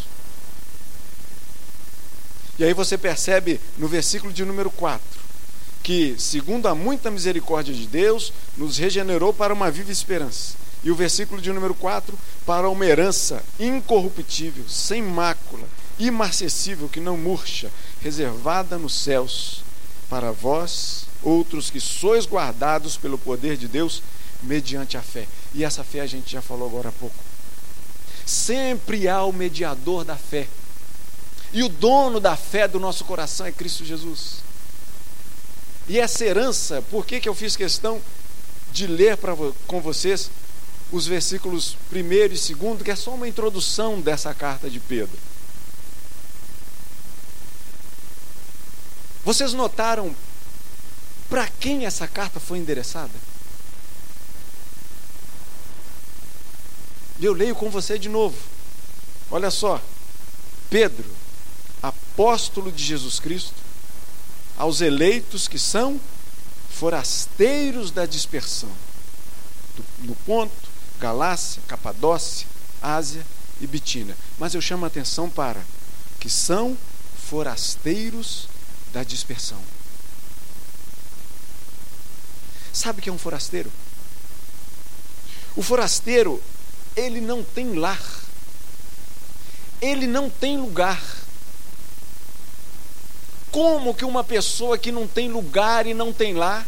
E 2.58 2.64
aí 2.64 2.72
você 2.72 2.96
percebe 2.96 3.60
no 3.76 3.86
versículo 3.86 4.32
de 4.32 4.42
número 4.42 4.70
4 4.70 5.25
que, 5.86 6.16
segundo 6.18 6.66
a 6.66 6.74
muita 6.74 7.12
misericórdia 7.12 7.72
de 7.72 7.86
Deus, 7.86 8.32
nos 8.56 8.76
regenerou 8.76 9.32
para 9.32 9.54
uma 9.54 9.70
viva 9.70 9.92
esperança. 9.92 10.56
E 10.82 10.90
o 10.90 10.96
versículo 10.96 11.40
de 11.40 11.52
número 11.52 11.76
4, 11.76 12.18
para 12.44 12.68
uma 12.68 12.84
herança 12.84 13.40
incorruptível, 13.60 14.64
sem 14.68 15.00
mácula, 15.00 15.62
imarcessível, 15.96 16.88
que 16.88 16.98
não 16.98 17.16
murcha, 17.16 17.70
reservada 18.00 18.76
nos 18.76 18.94
céus, 18.94 19.62
para 20.10 20.32
vós, 20.32 21.06
outros 21.22 21.70
que 21.70 21.78
sois 21.78 22.26
guardados 22.26 22.96
pelo 22.96 23.16
poder 23.16 23.56
de 23.56 23.68
Deus, 23.68 24.02
mediante 24.42 24.96
a 24.96 25.02
fé. 25.02 25.28
E 25.54 25.62
essa 25.62 25.84
fé 25.84 26.00
a 26.00 26.06
gente 26.06 26.32
já 26.32 26.42
falou 26.42 26.66
agora 26.66 26.88
há 26.88 26.92
pouco. 26.92 27.14
Sempre 28.26 29.06
há 29.06 29.22
o 29.22 29.32
mediador 29.32 30.04
da 30.04 30.16
fé. 30.16 30.48
E 31.52 31.62
o 31.62 31.68
dono 31.68 32.18
da 32.18 32.34
fé 32.34 32.66
do 32.66 32.80
nosso 32.80 33.04
coração 33.04 33.46
é 33.46 33.52
Cristo 33.52 33.84
Jesus. 33.84 34.45
E 35.88 35.98
essa 35.98 36.24
herança, 36.24 36.82
por 36.90 37.06
que, 37.06 37.20
que 37.20 37.28
eu 37.28 37.34
fiz 37.34 37.56
questão 37.56 38.00
de 38.72 38.86
ler 38.86 39.16
pra, 39.16 39.34
com 39.66 39.80
vocês 39.80 40.30
os 40.90 41.06
versículos 41.06 41.76
1 41.92 41.96
e 41.96 42.54
2, 42.54 42.82
que 42.82 42.90
é 42.90 42.96
só 42.96 43.14
uma 43.14 43.28
introdução 43.28 44.00
dessa 44.00 44.34
carta 44.34 44.68
de 44.68 44.80
Pedro? 44.80 45.16
Vocês 49.24 49.52
notaram 49.52 50.14
para 51.28 51.48
quem 51.48 51.84
essa 51.84 52.06
carta 52.06 52.38
foi 52.38 52.58
endereçada? 52.58 53.12
Eu 57.20 57.32
leio 57.32 57.54
com 57.54 57.70
você 57.70 57.98
de 57.98 58.08
novo. 58.08 58.36
Olha 59.30 59.50
só. 59.50 59.82
Pedro, 60.70 61.08
apóstolo 61.82 62.70
de 62.70 62.84
Jesus 62.84 63.18
Cristo, 63.18 63.65
aos 64.56 64.80
eleitos 64.80 65.46
que 65.46 65.58
são 65.58 66.00
forasteiros 66.70 67.90
da 67.90 68.06
dispersão, 68.06 68.70
no 70.00 70.14
Ponto, 70.14 70.52
Galácia, 70.98 71.62
Capadócia, 71.68 72.46
Ásia 72.82 73.24
e 73.60 73.66
Bitina. 73.66 74.16
Mas 74.38 74.54
eu 74.54 74.60
chamo 74.60 74.84
a 74.84 74.88
atenção 74.88 75.28
para 75.28 75.62
que 76.18 76.30
são 76.30 76.76
forasteiros 77.28 78.48
da 78.92 79.02
dispersão. 79.02 79.60
Sabe 82.72 83.00
o 83.00 83.02
que 83.02 83.08
é 83.08 83.12
um 83.12 83.18
forasteiro? 83.18 83.72
O 85.56 85.62
forasteiro, 85.62 86.42
ele 86.94 87.20
não 87.20 87.42
tem 87.42 87.74
lar. 87.74 88.02
Ele 89.80 90.06
não 90.06 90.28
tem 90.28 90.58
lugar. 90.58 91.02
Como 93.50 93.94
que 93.94 94.04
uma 94.04 94.22
pessoa 94.22 94.76
que 94.76 94.92
não 94.92 95.06
tem 95.06 95.28
lugar 95.28 95.86
e 95.86 95.94
não 95.94 96.12
tem 96.12 96.34
lar 96.34 96.66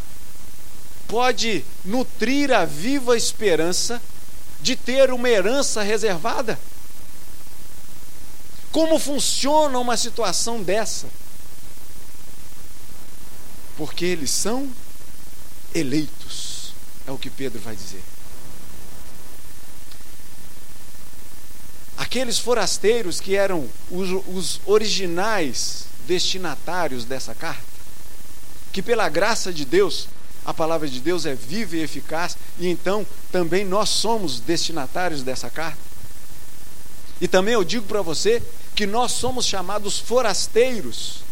pode 1.07 1.65
nutrir 1.85 2.53
a 2.53 2.65
viva 2.65 3.17
esperança 3.17 4.01
de 4.61 4.77
ter 4.77 5.11
uma 5.13 5.29
herança 5.29 5.83
reservada? 5.83 6.59
Como 8.73 8.99
funciona 8.99 9.79
uma 9.79 9.97
situação 9.97 10.63
dessa? 10.63 11.09
porque 13.79 14.05
eles 14.05 14.33
são 14.33 14.69
eleitos, 15.73 16.75
é 17.07 17.13
o 17.13 17.17
que 17.17 17.31
Pedro 17.31 17.61
vai 17.61 17.77
dizer. 17.77 18.03
Aqueles 21.97 22.41
forasteiros 22.41 23.21
que 23.21 23.37
eram 23.37 23.69
os, 23.89 24.11
os 24.27 24.61
originais 24.67 25.85
destinatários 26.09 27.05
dessa 27.05 27.35
carta, 27.35 27.63
que 28.73 28.83
pela 28.83 29.09
graça 29.11 29.53
de 29.53 29.67
Deus, 29.67 30.09
a 30.45 30.55
palavra 30.55 30.89
de 30.89 31.01
Deus 31.01 31.27
é 31.27 31.35
viva 31.35 31.77
e 31.77 31.83
eficaz, 31.83 32.37
e 32.59 32.67
então 32.67 33.07
também 33.31 33.65
nós 33.65 33.91
somos 33.91 34.41
destinatários 34.41 35.23
dessa 35.23 35.51
carta. 35.51 35.79
E 37.21 37.29
também 37.29 37.53
eu 37.53 37.63
digo 37.63 37.87
para 37.87 38.01
você 38.01 38.43
que 38.75 38.87
nós 38.87 39.13
somos 39.13 39.45
chamados 39.45 39.99
forasteiros. 39.99 41.23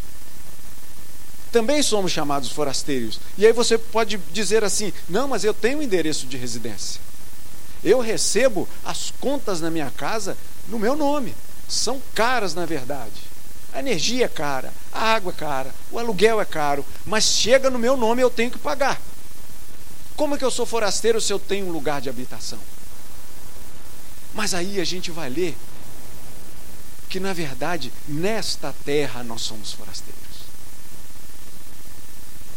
Também 1.50 1.82
somos 1.82 2.12
chamados 2.12 2.50
forasteiros. 2.50 3.18
E 3.38 3.46
aí 3.46 3.52
você 3.52 3.78
pode 3.78 4.18
dizer 4.32 4.64
assim: 4.64 4.92
não, 5.08 5.28
mas 5.28 5.44
eu 5.44 5.54
tenho 5.54 5.82
endereço 5.82 6.26
de 6.26 6.36
residência. 6.36 7.00
Eu 7.84 8.00
recebo 8.00 8.68
as 8.84 9.12
contas 9.20 9.60
na 9.60 9.70
minha 9.70 9.90
casa 9.90 10.36
no 10.68 10.78
meu 10.78 10.96
nome. 10.96 11.34
São 11.68 12.02
caras, 12.14 12.54
na 12.54 12.66
verdade. 12.66 13.25
A 13.76 13.80
energia 13.80 14.24
é 14.24 14.28
cara, 14.28 14.72
a 14.90 15.12
água 15.12 15.30
é 15.30 15.34
cara, 15.34 15.74
o 15.90 15.98
aluguel 15.98 16.40
é 16.40 16.46
caro, 16.46 16.82
mas 17.04 17.24
chega 17.24 17.68
no 17.68 17.78
meu 17.78 17.94
nome 17.94 18.22
eu 18.22 18.30
tenho 18.30 18.50
que 18.50 18.58
pagar. 18.58 18.98
Como 20.16 20.34
é 20.34 20.38
que 20.38 20.44
eu 20.46 20.50
sou 20.50 20.64
forasteiro 20.64 21.20
se 21.20 21.30
eu 21.30 21.38
tenho 21.38 21.66
um 21.66 21.70
lugar 21.70 22.00
de 22.00 22.08
habitação? 22.08 22.58
Mas 24.32 24.54
aí 24.54 24.80
a 24.80 24.84
gente 24.84 25.10
vai 25.10 25.28
ler 25.28 25.54
que, 27.10 27.20
na 27.20 27.34
verdade, 27.34 27.92
nesta 28.08 28.74
terra 28.82 29.22
nós 29.22 29.42
somos 29.42 29.74
forasteiros. 29.74 30.16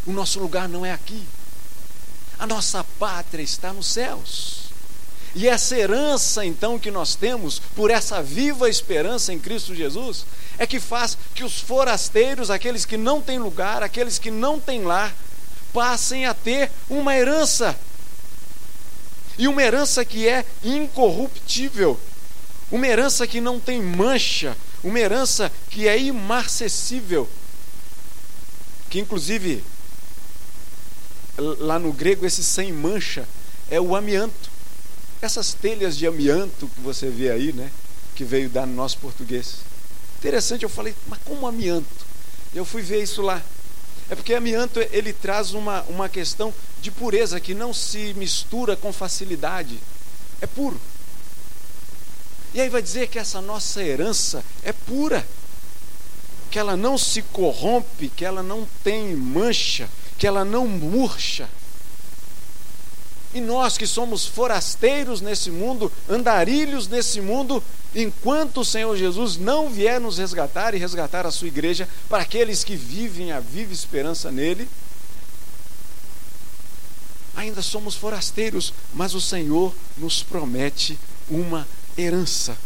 O 0.05 0.13
nosso 0.13 0.39
lugar 0.39 0.69
não 0.69 0.85
é 0.85 0.93
aqui. 0.93 1.27
A 2.39 2.47
nossa 2.47 2.81
pátria 2.97 3.43
está 3.43 3.73
nos 3.73 3.87
céus. 3.87 4.68
E 5.39 5.47
essa 5.47 5.73
herança, 5.73 6.45
então, 6.45 6.77
que 6.77 6.91
nós 6.91 7.15
temos, 7.15 7.59
por 7.73 7.89
essa 7.89 8.21
viva 8.21 8.69
esperança 8.69 9.31
em 9.31 9.39
Cristo 9.39 9.73
Jesus, 9.73 10.25
é 10.57 10.67
que 10.67 10.81
faz 10.81 11.17
que 11.33 11.45
os 11.45 11.61
forasteiros, 11.61 12.49
aqueles 12.49 12.83
que 12.83 12.97
não 12.97 13.21
têm 13.21 13.39
lugar, 13.39 13.81
aqueles 13.81 14.19
que 14.19 14.29
não 14.29 14.59
têm 14.59 14.83
lar, 14.83 15.15
passem 15.71 16.25
a 16.25 16.33
ter 16.33 16.69
uma 16.89 17.15
herança. 17.15 17.73
E 19.37 19.47
uma 19.47 19.63
herança 19.63 20.03
que 20.03 20.27
é 20.27 20.43
incorruptível, 20.61 21.97
uma 22.69 22.85
herança 22.85 23.25
que 23.25 23.39
não 23.39 23.61
tem 23.61 23.81
mancha, 23.81 24.57
uma 24.83 24.99
herança 24.99 25.49
que 25.69 25.87
é 25.87 25.97
imarcessível. 25.97 27.29
Que 28.89 28.99
inclusive, 28.99 29.63
lá 31.37 31.79
no 31.79 31.93
grego, 31.93 32.25
esse 32.25 32.43
sem 32.43 32.73
mancha 32.73 33.25
é 33.71 33.79
o 33.79 33.95
amianto. 33.95 34.58
Essas 35.21 35.53
telhas 35.53 35.97
de 35.97 36.07
amianto 36.07 36.67
que 36.67 36.81
você 36.81 37.09
vê 37.09 37.29
aí, 37.29 37.51
né? 37.51 37.71
Que 38.15 38.23
veio 38.23 38.49
dar 38.49 38.65
no 38.65 38.73
nosso 38.73 38.97
português. 38.97 39.57
Interessante, 40.19 40.63
eu 40.63 40.69
falei, 40.69 40.95
mas 41.07 41.19
como 41.23 41.47
amianto? 41.47 41.87
Eu 42.53 42.65
fui 42.65 42.81
ver 42.81 43.03
isso 43.03 43.21
lá. 43.21 43.41
É 44.09 44.15
porque 44.15 44.33
amianto 44.33 44.79
ele 44.91 45.13
traz 45.13 45.53
uma, 45.53 45.83
uma 45.83 46.09
questão 46.09 46.53
de 46.81 46.89
pureza 46.89 47.39
que 47.39 47.53
não 47.53 47.73
se 47.73 48.13
mistura 48.15 48.75
com 48.75 48.91
facilidade. 48.91 49.79
É 50.41 50.47
puro. 50.47 50.79
E 52.53 52.59
aí 52.59 52.69
vai 52.69 52.81
dizer 52.81 53.07
que 53.07 53.19
essa 53.19 53.41
nossa 53.41 53.83
herança 53.83 54.43
é 54.63 54.73
pura, 54.73 55.25
que 56.49 56.57
ela 56.57 56.75
não 56.75 56.97
se 56.97 57.21
corrompe, 57.21 58.09
que 58.09 58.25
ela 58.25 58.41
não 58.41 58.67
tem 58.83 59.15
mancha, 59.15 59.87
que 60.17 60.25
ela 60.25 60.43
não 60.43 60.67
murcha. 60.67 61.47
E 63.33 63.39
nós 63.39 63.77
que 63.77 63.85
somos 63.85 64.25
forasteiros 64.25 65.21
nesse 65.21 65.51
mundo, 65.51 65.91
andarilhos 66.09 66.87
nesse 66.87 67.21
mundo, 67.21 67.63
enquanto 67.93 68.61
o 68.61 68.65
Senhor 68.65 68.95
Jesus 68.97 69.37
não 69.37 69.69
vier 69.69 69.99
nos 69.99 70.17
resgatar 70.17 70.73
e 70.73 70.79
resgatar 70.79 71.25
a 71.25 71.31
sua 71.31 71.47
igreja, 71.47 71.87
para 72.07 72.23
aqueles 72.23 72.63
que 72.63 72.75
vivem 72.75 73.31
a 73.31 73.39
viva 73.39 73.71
esperança 73.71 74.31
nele, 74.31 74.67
ainda 77.35 77.61
somos 77.61 77.95
forasteiros, 77.95 78.73
mas 78.93 79.13
o 79.13 79.21
Senhor 79.21 79.73
nos 79.97 80.23
promete 80.23 80.97
uma 81.29 81.67
herança. 81.97 82.57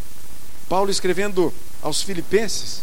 Paulo 0.70 0.90
escrevendo 0.90 1.54
aos 1.82 2.02
Filipenses, 2.02 2.82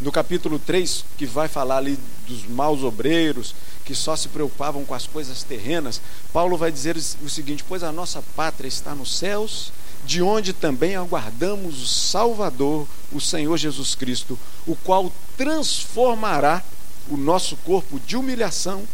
no 0.00 0.12
capítulo 0.12 0.58
3, 0.58 1.04
que 1.16 1.24
vai 1.24 1.48
falar 1.48 1.78
ali 1.78 1.98
dos 2.26 2.46
maus 2.46 2.82
obreiros, 2.82 3.54
que 3.84 3.94
só 3.94 4.16
se 4.16 4.28
preocupavam 4.28 4.84
com 4.84 4.94
as 4.94 5.06
coisas 5.06 5.42
terrenas, 5.42 6.00
Paulo 6.32 6.56
vai 6.56 6.70
dizer 6.70 6.96
o 6.96 7.28
seguinte: 7.28 7.64
Pois 7.68 7.82
a 7.82 7.92
nossa 7.92 8.22
pátria 8.34 8.68
está 8.68 8.94
nos 8.94 9.16
céus, 9.16 9.72
de 10.04 10.22
onde 10.22 10.52
também 10.52 10.96
aguardamos 10.96 11.82
o 11.82 11.86
Salvador, 11.86 12.86
o 13.12 13.20
Senhor 13.20 13.56
Jesus 13.56 13.94
Cristo, 13.94 14.38
o 14.66 14.74
qual 14.76 15.12
transformará 15.36 16.62
o 17.08 17.16
nosso 17.16 17.56
corpo 17.58 17.98
de 18.00 18.16
humilhação 18.16 18.84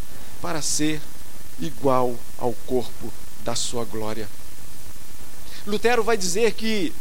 para 0.41 0.63
ser 0.63 1.01
igual 1.61 2.15
ao 2.39 2.53
corpo 2.67 3.13
da 3.45 3.55
sua 3.55 3.85
glória. 3.85 4.29
Lutero 5.67 6.03
vai 6.03 6.17
dizer 6.17 6.53
que 6.53 6.93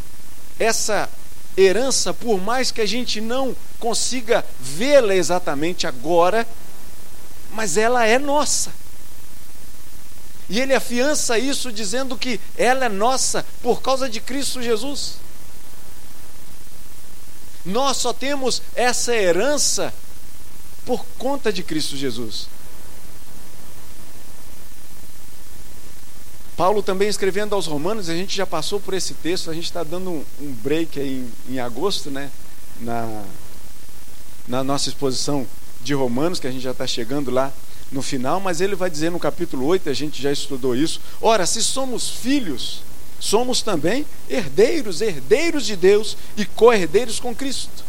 essa 0.59 1.09
herança, 1.57 2.13
por 2.13 2.39
mais 2.39 2.71
que 2.71 2.81
a 2.81 2.85
gente 2.85 3.19
não 3.19 3.55
consiga 3.79 4.45
vê-la 4.59 5.15
exatamente 5.15 5.87
agora, 5.87 6.47
mas 7.57 7.75
ela 7.75 8.05
é 8.05 8.19
nossa. 8.19 8.71
E 10.47 10.59
ele 10.59 10.75
afiança 10.75 11.39
isso 11.39 11.71
dizendo 11.71 12.15
que 12.15 12.39
ela 12.55 12.85
é 12.85 12.89
nossa 12.89 13.43
por 13.63 13.81
causa 13.81 14.07
de 14.07 14.21
Cristo 14.21 14.61
Jesus. 14.61 15.15
Nós 17.65 17.97
só 17.97 18.13
temos 18.13 18.61
essa 18.75 19.13
herança 19.15 19.91
por 20.85 21.03
conta 21.17 21.51
de 21.51 21.63
Cristo 21.63 21.97
Jesus. 21.97 22.47
Paulo 26.55 26.83
também 26.83 27.09
escrevendo 27.09 27.55
aos 27.55 27.65
Romanos, 27.65 28.07
a 28.07 28.13
gente 28.13 28.35
já 28.37 28.45
passou 28.45 28.79
por 28.79 28.93
esse 28.93 29.15
texto, 29.15 29.49
a 29.49 29.53
gente 29.55 29.65
está 29.65 29.83
dando 29.83 30.11
um, 30.11 30.51
break 30.61 30.99
aí 30.99 31.27
em, 31.49 31.55
em 31.55 31.59
agosto, 31.59 32.11
né? 32.11 32.29
Na, 32.79 33.23
na 34.47 34.63
nossa 34.63 34.89
exposição 34.89 35.47
de 35.81 35.93
Romanos, 35.93 36.39
que 36.39 36.47
a 36.47 36.51
gente 36.51 36.63
já 36.63 36.71
está 36.71 36.85
chegando 36.85 37.31
lá 37.31 37.51
no 37.91 38.01
final, 38.01 38.39
mas 38.39 38.61
ele 38.61 38.75
vai 38.75 38.89
dizer 38.89 39.11
no 39.11 39.19
capítulo 39.19 39.65
8, 39.65 39.89
a 39.89 39.93
gente 39.93 40.21
já 40.21 40.31
estudou 40.31 40.75
isso. 40.75 40.99
Ora, 41.21 41.45
se 41.45 41.63
somos 41.63 42.09
filhos, 42.09 42.81
somos 43.19 43.61
também 43.61 44.05
herdeiros, 44.29 45.01
herdeiros 45.01 45.65
de 45.65 45.75
Deus 45.75 46.17
e 46.35 46.45
co-herdeiros 46.45 47.19
com 47.19 47.33
Cristo. 47.33 47.85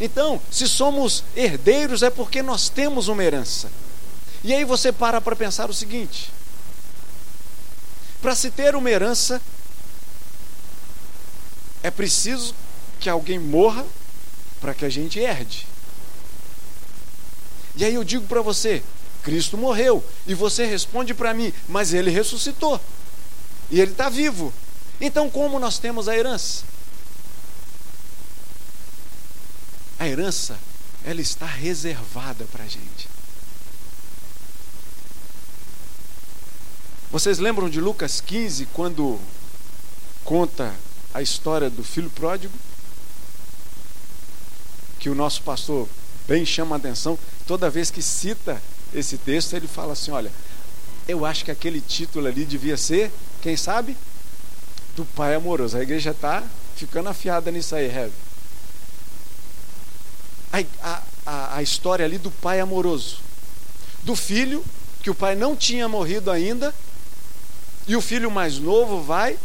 Então, 0.00 0.40
se 0.50 0.68
somos 0.68 1.24
herdeiros 1.34 2.02
é 2.02 2.10
porque 2.10 2.42
nós 2.42 2.68
temos 2.68 3.08
uma 3.08 3.24
herança. 3.24 3.70
E 4.44 4.52
aí 4.52 4.64
você 4.64 4.92
para 4.92 5.20
para 5.20 5.34
pensar 5.34 5.70
o 5.70 5.74
seguinte: 5.74 6.30
para 8.20 8.34
se 8.34 8.50
ter 8.50 8.76
uma 8.76 8.90
herança, 8.90 9.40
é 11.82 11.90
preciso 11.90 12.54
que 13.00 13.08
alguém 13.08 13.38
morra 13.38 13.84
para 14.60 14.74
que 14.74 14.84
a 14.84 14.88
gente 14.88 15.18
herde. 15.18 15.66
E 17.76 17.84
aí 17.84 17.94
eu 17.94 18.04
digo 18.04 18.26
para 18.26 18.40
você: 18.40 18.82
Cristo 19.22 19.58
morreu. 19.58 20.04
E 20.26 20.34
você 20.34 20.64
responde 20.64 21.12
para 21.12 21.34
mim: 21.34 21.52
Mas 21.68 21.92
ele 21.92 22.10
ressuscitou. 22.10 22.80
E 23.70 23.80
ele 23.80 23.92
está 23.92 24.08
vivo. 24.08 24.52
Então, 25.00 25.28
como 25.28 25.58
nós 25.58 25.78
temos 25.78 26.08
a 26.08 26.16
herança? 26.16 26.64
A 29.98 30.06
herança, 30.06 30.58
ela 31.04 31.20
está 31.20 31.46
reservada 31.46 32.44
para 32.46 32.64
a 32.64 32.68
gente. 32.68 33.08
Vocês 37.10 37.38
lembram 37.38 37.68
de 37.68 37.80
Lucas 37.80 38.20
15, 38.20 38.66
quando 38.66 39.18
conta 40.24 40.74
a 41.14 41.22
história 41.22 41.70
do 41.70 41.82
filho 41.82 42.10
pródigo? 42.10 42.52
Que 44.98 45.08
o 45.08 45.14
nosso 45.14 45.42
pastor 45.42 45.88
bem 46.26 46.44
chama 46.44 46.76
a 46.76 46.78
atenção, 46.78 47.18
toda 47.46 47.70
vez 47.70 47.90
que 47.90 48.02
cita 48.02 48.60
esse 48.92 49.16
texto, 49.18 49.54
ele 49.54 49.68
fala 49.68 49.92
assim: 49.92 50.10
olha, 50.10 50.30
eu 51.08 51.24
acho 51.24 51.44
que 51.44 51.50
aquele 51.50 51.80
título 51.80 52.26
ali 52.26 52.44
devia 52.44 52.76
ser, 52.76 53.10
quem 53.40 53.56
sabe? 53.56 53.96
Do 54.94 55.04
pai 55.04 55.34
amoroso. 55.34 55.76
A 55.76 55.82
igreja 55.82 56.10
está 56.10 56.42
ficando 56.74 57.08
afiada 57.08 57.50
nisso 57.50 57.74
aí, 57.74 57.88
Rev. 57.88 58.12
A, 60.52 61.02
a, 61.26 61.56
a 61.56 61.62
história 61.62 62.04
ali 62.04 62.18
do 62.18 62.30
pai 62.30 62.60
amoroso. 62.60 63.18
Do 64.02 64.16
filho, 64.16 64.64
que 65.02 65.10
o 65.10 65.14
pai 65.14 65.34
não 65.34 65.54
tinha 65.54 65.88
morrido 65.88 66.30
ainda, 66.30 66.74
e 67.86 67.94
o 67.94 68.00
filho 68.00 68.30
mais 68.30 68.58
novo 68.58 69.02
vai 69.02 69.38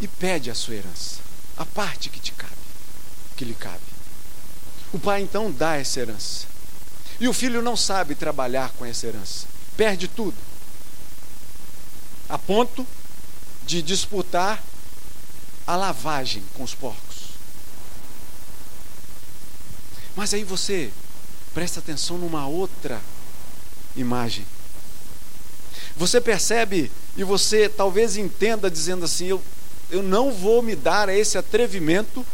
e 0.00 0.06
pede 0.06 0.50
a 0.50 0.54
sua 0.54 0.74
herança, 0.74 1.20
a 1.56 1.64
parte 1.64 2.08
que 2.08 2.20
te 2.20 2.32
cabe, 2.32 2.52
que 3.36 3.44
lhe 3.44 3.54
cabe. 3.54 3.93
O 4.94 4.98
pai 5.00 5.22
então 5.22 5.50
dá 5.50 5.74
essa 5.74 5.98
herança. 5.98 6.46
E 7.18 7.26
o 7.26 7.32
filho 7.32 7.60
não 7.60 7.76
sabe 7.76 8.14
trabalhar 8.14 8.72
com 8.78 8.84
essa 8.84 9.08
herança, 9.08 9.46
perde 9.76 10.06
tudo, 10.06 10.36
a 12.28 12.38
ponto 12.38 12.86
de 13.66 13.82
disputar 13.82 14.62
a 15.66 15.74
lavagem 15.74 16.44
com 16.54 16.62
os 16.62 16.76
porcos. 16.76 17.30
Mas 20.14 20.32
aí 20.32 20.44
você 20.44 20.92
presta 21.52 21.80
atenção 21.80 22.16
numa 22.16 22.46
outra 22.46 23.00
imagem. 23.96 24.46
Você 25.96 26.20
percebe 26.20 26.90
e 27.16 27.24
você 27.24 27.68
talvez 27.68 28.16
entenda 28.16 28.70
dizendo 28.70 29.04
assim: 29.04 29.26
eu, 29.26 29.42
eu 29.90 30.04
não 30.04 30.30
vou 30.32 30.62
me 30.62 30.76
dar 30.76 31.08
a 31.08 31.16
esse 31.16 31.36
atrevimento 31.36 32.24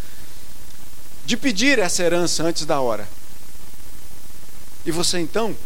de 1.30 1.36
pedir 1.36 1.78
essa 1.78 2.02
herança 2.02 2.42
antes 2.42 2.66
da 2.66 2.80
hora. 2.80 3.08
E 4.84 4.90
você 4.90 5.20
então 5.20 5.56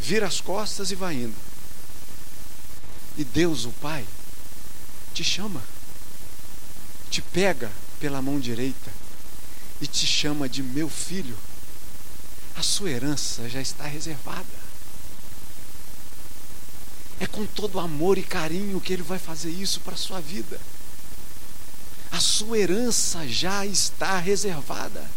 vira 0.00 0.24
as 0.24 0.40
costas 0.40 0.92
e 0.92 0.94
vai 0.94 1.14
indo. 1.16 1.34
E 3.16 3.24
Deus, 3.24 3.64
o 3.64 3.70
Pai, 3.70 4.06
te 5.12 5.24
chama, 5.24 5.60
te 7.10 7.20
pega 7.20 7.72
pela 7.98 8.22
mão 8.22 8.38
direita 8.38 8.92
e 9.80 9.86
te 9.88 10.06
chama 10.06 10.48
de 10.48 10.62
meu 10.62 10.88
filho. 10.88 11.36
A 12.54 12.62
sua 12.62 12.88
herança 12.88 13.48
já 13.48 13.60
está 13.60 13.84
reservada. 13.84 14.46
É 17.18 17.26
com 17.26 17.44
todo 17.46 17.80
amor 17.80 18.16
e 18.16 18.22
carinho 18.22 18.80
que 18.80 18.92
Ele 18.92 19.02
vai 19.02 19.18
fazer 19.18 19.50
isso 19.50 19.80
para 19.80 19.94
a 19.94 19.98
sua 19.98 20.20
vida. 20.20 20.60
A 22.18 22.20
sua 22.20 22.58
herança 22.58 23.28
já 23.28 23.64
está 23.64 24.18
reservada. 24.18 25.08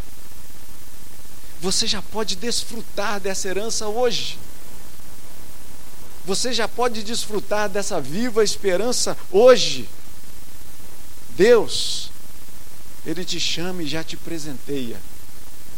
Você 1.60 1.88
já 1.88 2.00
pode 2.00 2.36
desfrutar 2.36 3.20
dessa 3.20 3.48
herança 3.48 3.88
hoje. 3.88 4.38
Você 6.28 6.54
já 6.54 6.68
pode 6.68 7.02
desfrutar 7.02 7.68
dessa 7.68 8.00
viva 8.00 8.44
esperança 8.44 9.18
hoje. 9.32 9.90
Deus, 11.30 12.12
Ele 13.04 13.26
te 13.26 13.40
chama 13.40 13.82
e 13.82 13.88
já 13.88 14.04
te 14.04 14.16
presenteia 14.16 15.02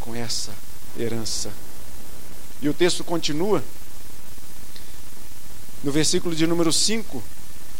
com 0.01 0.13
essa 0.13 0.51
herança. 0.99 1.53
E 2.61 2.67
o 2.67 2.73
texto 2.73 3.01
continua 3.01 3.63
no 5.81 5.89
versículo 5.89 6.35
de 6.35 6.45
número 6.45 6.73
5, 6.73 7.23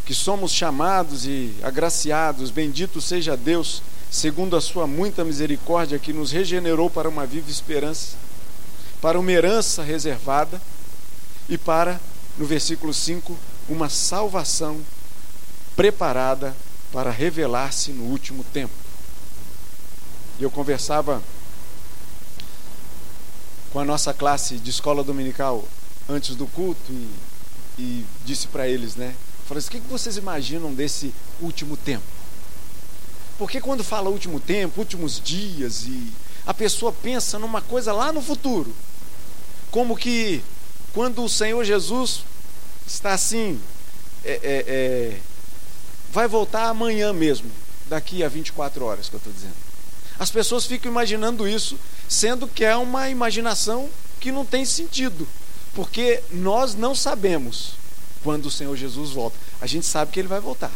que 0.05 0.13
somos 0.13 0.51
chamados 0.51 1.25
e 1.25 1.55
agraciados, 1.63 2.51
bendito 2.51 2.99
seja 3.01 3.37
Deus, 3.37 3.81
segundo 4.11 4.55
a 4.55 4.61
sua 4.61 4.85
muita 4.85 5.23
misericórdia, 5.23 5.99
que 5.99 6.13
nos 6.13 6.31
regenerou 6.31 6.89
para 6.89 7.09
uma 7.09 7.25
viva 7.25 7.49
esperança, 7.49 8.17
para 9.01 9.19
uma 9.19 9.31
herança 9.31 9.81
reservada 9.81 10.61
e 11.47 11.57
para, 11.57 11.99
no 12.37 12.45
versículo 12.45 12.93
5, 12.93 13.37
uma 13.69 13.89
salvação 13.89 14.81
preparada 15.75 16.55
para 16.91 17.09
revelar-se 17.09 17.91
no 17.91 18.03
último 18.03 18.43
tempo. 18.53 18.73
Eu 20.39 20.51
conversava 20.51 21.21
com 23.71 23.79
a 23.79 23.85
nossa 23.85 24.13
classe 24.13 24.57
de 24.57 24.69
escola 24.69 25.03
dominical 25.03 25.67
antes 26.07 26.35
do 26.35 26.45
culto 26.45 26.91
e 26.91 27.09
e 27.77 28.05
disse 28.25 28.47
para 28.47 28.67
eles, 28.67 28.95
né? 28.95 29.15
Falei 29.45 29.60
assim, 29.60 29.77
o 29.77 29.82
que 29.82 29.88
vocês 29.89 30.17
imaginam 30.17 30.73
desse 30.73 31.13
último 31.41 31.75
tempo? 31.75 32.03
Porque 33.38 33.60
quando 33.60 33.84
fala 33.84 34.10
último 34.10 34.39
tempo, 34.39 34.79
últimos 34.79 35.19
dias, 35.21 35.86
e 35.86 36.12
a 36.45 36.53
pessoa 36.53 36.91
pensa 36.93 37.38
numa 37.39 37.62
coisa 37.62 37.91
lá 37.91 38.13
no 38.13 38.21
futuro, 38.21 38.73
como 39.71 39.97
que 39.97 40.41
quando 40.93 41.23
o 41.23 41.29
Senhor 41.29 41.63
Jesus 41.63 42.23
está 42.86 43.13
assim, 43.13 43.60
é, 44.23 44.32
é, 44.32 44.39
é, 44.43 45.19
vai 46.12 46.27
voltar 46.27 46.69
amanhã 46.69 47.12
mesmo, 47.12 47.49
daqui 47.88 48.23
a 48.23 48.29
24 48.29 48.86
horas 48.86 49.10
que 49.10 49.15
eu 49.15 49.17
estou 49.17 49.34
dizendo. 49.34 49.56
As 50.19 50.29
pessoas 50.29 50.65
ficam 50.65 50.91
imaginando 50.91 51.47
isso, 51.47 51.77
sendo 52.08 52.47
que 52.47 52.63
é 52.63 52.75
uma 52.75 53.10
imaginação 53.10 53.89
que 54.19 54.32
não 54.32 54.45
tem 54.45 54.63
sentido. 54.63 55.27
Porque 55.73 56.21
nós 56.32 56.75
não 56.75 56.93
sabemos 56.93 57.73
quando 58.23 58.45
o 58.45 58.51
Senhor 58.51 58.75
Jesus 58.75 59.12
volta. 59.12 59.38
A 59.59 59.67
gente 59.67 59.86
sabe 59.86 60.12
que 60.12 60.19
ele 60.19 60.27
vai 60.27 60.39
voltar. 60.39 60.71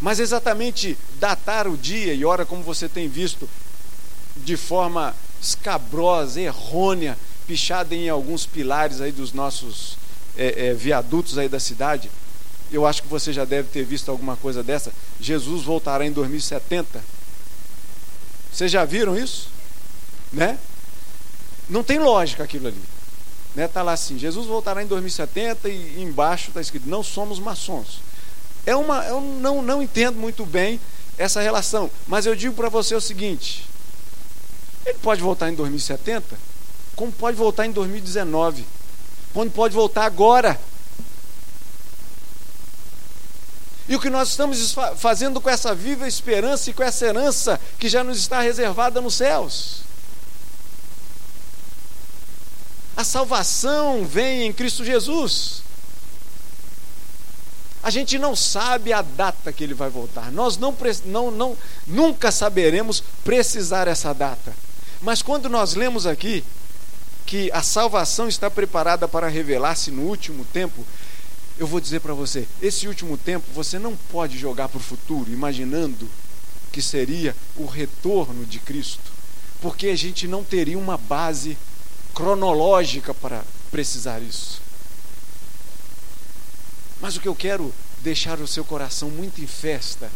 Mas 0.00 0.18
exatamente 0.18 0.96
datar 1.18 1.68
o 1.68 1.76
dia 1.76 2.14
e 2.14 2.24
hora, 2.24 2.46
como 2.46 2.62
você 2.62 2.88
tem 2.88 3.08
visto, 3.08 3.48
de 4.36 4.56
forma 4.56 5.14
escabrosa, 5.40 6.40
errônea, 6.40 7.18
pichada 7.46 7.94
em 7.94 8.08
alguns 8.08 8.46
pilares 8.46 9.00
aí 9.00 9.12
dos 9.12 9.32
nossos 9.32 9.98
é, 10.36 10.68
é, 10.68 10.74
viadutos 10.74 11.36
aí 11.36 11.48
da 11.48 11.60
cidade, 11.60 12.10
eu 12.72 12.86
acho 12.86 13.02
que 13.02 13.08
você 13.08 13.32
já 13.32 13.44
deve 13.44 13.68
ter 13.68 13.84
visto 13.84 14.10
alguma 14.10 14.36
coisa 14.36 14.62
dessa. 14.62 14.92
Jesus 15.20 15.64
voltará 15.64 16.06
em 16.06 16.12
2070. 16.12 17.02
Vocês 18.52 18.70
já 18.70 18.84
viram 18.84 19.18
isso? 19.18 19.48
Né? 20.32 20.58
Não 21.68 21.82
tem 21.82 21.98
lógica 21.98 22.44
aquilo 22.44 22.68
ali. 22.68 22.82
Está 23.50 23.60
né, 23.60 23.68
tá 23.68 23.82
lá 23.82 23.92
assim: 23.92 24.16
Jesus 24.18 24.46
voltará 24.46 24.82
em 24.82 24.86
2070 24.86 25.68
e 25.68 26.02
embaixo 26.02 26.48
está 26.48 26.60
escrito: 26.60 26.88
não 26.88 27.02
somos 27.02 27.38
maçons. 27.38 28.00
É 28.64 28.76
uma, 28.76 29.04
eu 29.06 29.20
não, 29.20 29.60
não 29.60 29.82
entendo 29.82 30.16
muito 30.16 30.46
bem 30.46 30.78
essa 31.18 31.40
relação, 31.40 31.90
mas 32.06 32.26
eu 32.26 32.36
digo 32.36 32.54
para 32.54 32.68
você 32.68 32.94
o 32.94 33.00
seguinte: 33.00 33.66
ele 34.86 34.98
pode 34.98 35.20
voltar 35.20 35.50
em 35.50 35.54
2070, 35.54 36.38
como 36.94 37.10
pode 37.10 37.36
voltar 37.36 37.66
em 37.66 37.72
2019, 37.72 38.64
quando 39.34 39.50
pode 39.50 39.74
voltar 39.74 40.04
agora. 40.04 40.58
E 43.88 43.96
o 43.96 44.00
que 44.00 44.08
nós 44.08 44.28
estamos 44.28 44.76
fazendo 44.96 45.40
com 45.40 45.50
essa 45.50 45.74
viva 45.74 46.06
esperança 46.06 46.70
e 46.70 46.72
com 46.72 46.84
essa 46.84 47.06
herança 47.06 47.58
que 47.76 47.88
já 47.88 48.04
nos 48.04 48.18
está 48.18 48.40
reservada 48.40 49.00
nos 49.00 49.14
céus? 49.14 49.89
A 53.00 53.04
salvação 53.04 54.04
vem 54.04 54.46
em 54.46 54.52
Cristo 54.52 54.84
Jesus. 54.84 55.62
A 57.82 57.88
gente 57.88 58.18
não 58.18 58.36
sabe 58.36 58.92
a 58.92 59.00
data 59.00 59.50
que 59.54 59.64
ele 59.64 59.72
vai 59.72 59.88
voltar. 59.88 60.30
Nós 60.30 60.58
não, 60.58 60.76
não, 61.06 61.30
não, 61.30 61.56
nunca 61.86 62.30
saberemos 62.30 63.02
precisar 63.24 63.88
essa 63.88 64.12
data. 64.12 64.52
Mas 65.00 65.22
quando 65.22 65.48
nós 65.48 65.74
lemos 65.74 66.06
aqui 66.06 66.44
que 67.24 67.50
a 67.52 67.62
salvação 67.62 68.28
está 68.28 68.50
preparada 68.50 69.08
para 69.08 69.28
revelar-se 69.28 69.90
no 69.90 70.02
último 70.02 70.44
tempo, 70.52 70.84
eu 71.56 71.66
vou 71.66 71.80
dizer 71.80 72.00
para 72.00 72.12
você: 72.12 72.46
esse 72.60 72.86
último 72.86 73.16
tempo 73.16 73.46
você 73.54 73.78
não 73.78 73.96
pode 73.96 74.36
jogar 74.36 74.68
para 74.68 74.76
o 74.76 74.82
futuro, 74.82 75.32
imaginando 75.32 76.06
que 76.70 76.82
seria 76.82 77.34
o 77.56 77.64
retorno 77.64 78.44
de 78.44 78.58
Cristo, 78.58 79.10
porque 79.62 79.86
a 79.86 79.96
gente 79.96 80.28
não 80.28 80.44
teria 80.44 80.78
uma 80.78 80.98
base 80.98 81.56
cronológica 82.20 83.14
para 83.14 83.42
precisar 83.70 84.20
isso. 84.20 84.60
Mas 87.00 87.16
o 87.16 87.20
que 87.20 87.28
eu 87.28 87.34
quero 87.34 87.72
deixar 88.02 88.38
o 88.40 88.46
seu 88.46 88.62
coração 88.62 89.08
muito 89.08 89.40
em 89.40 89.46
festa 89.46 90.10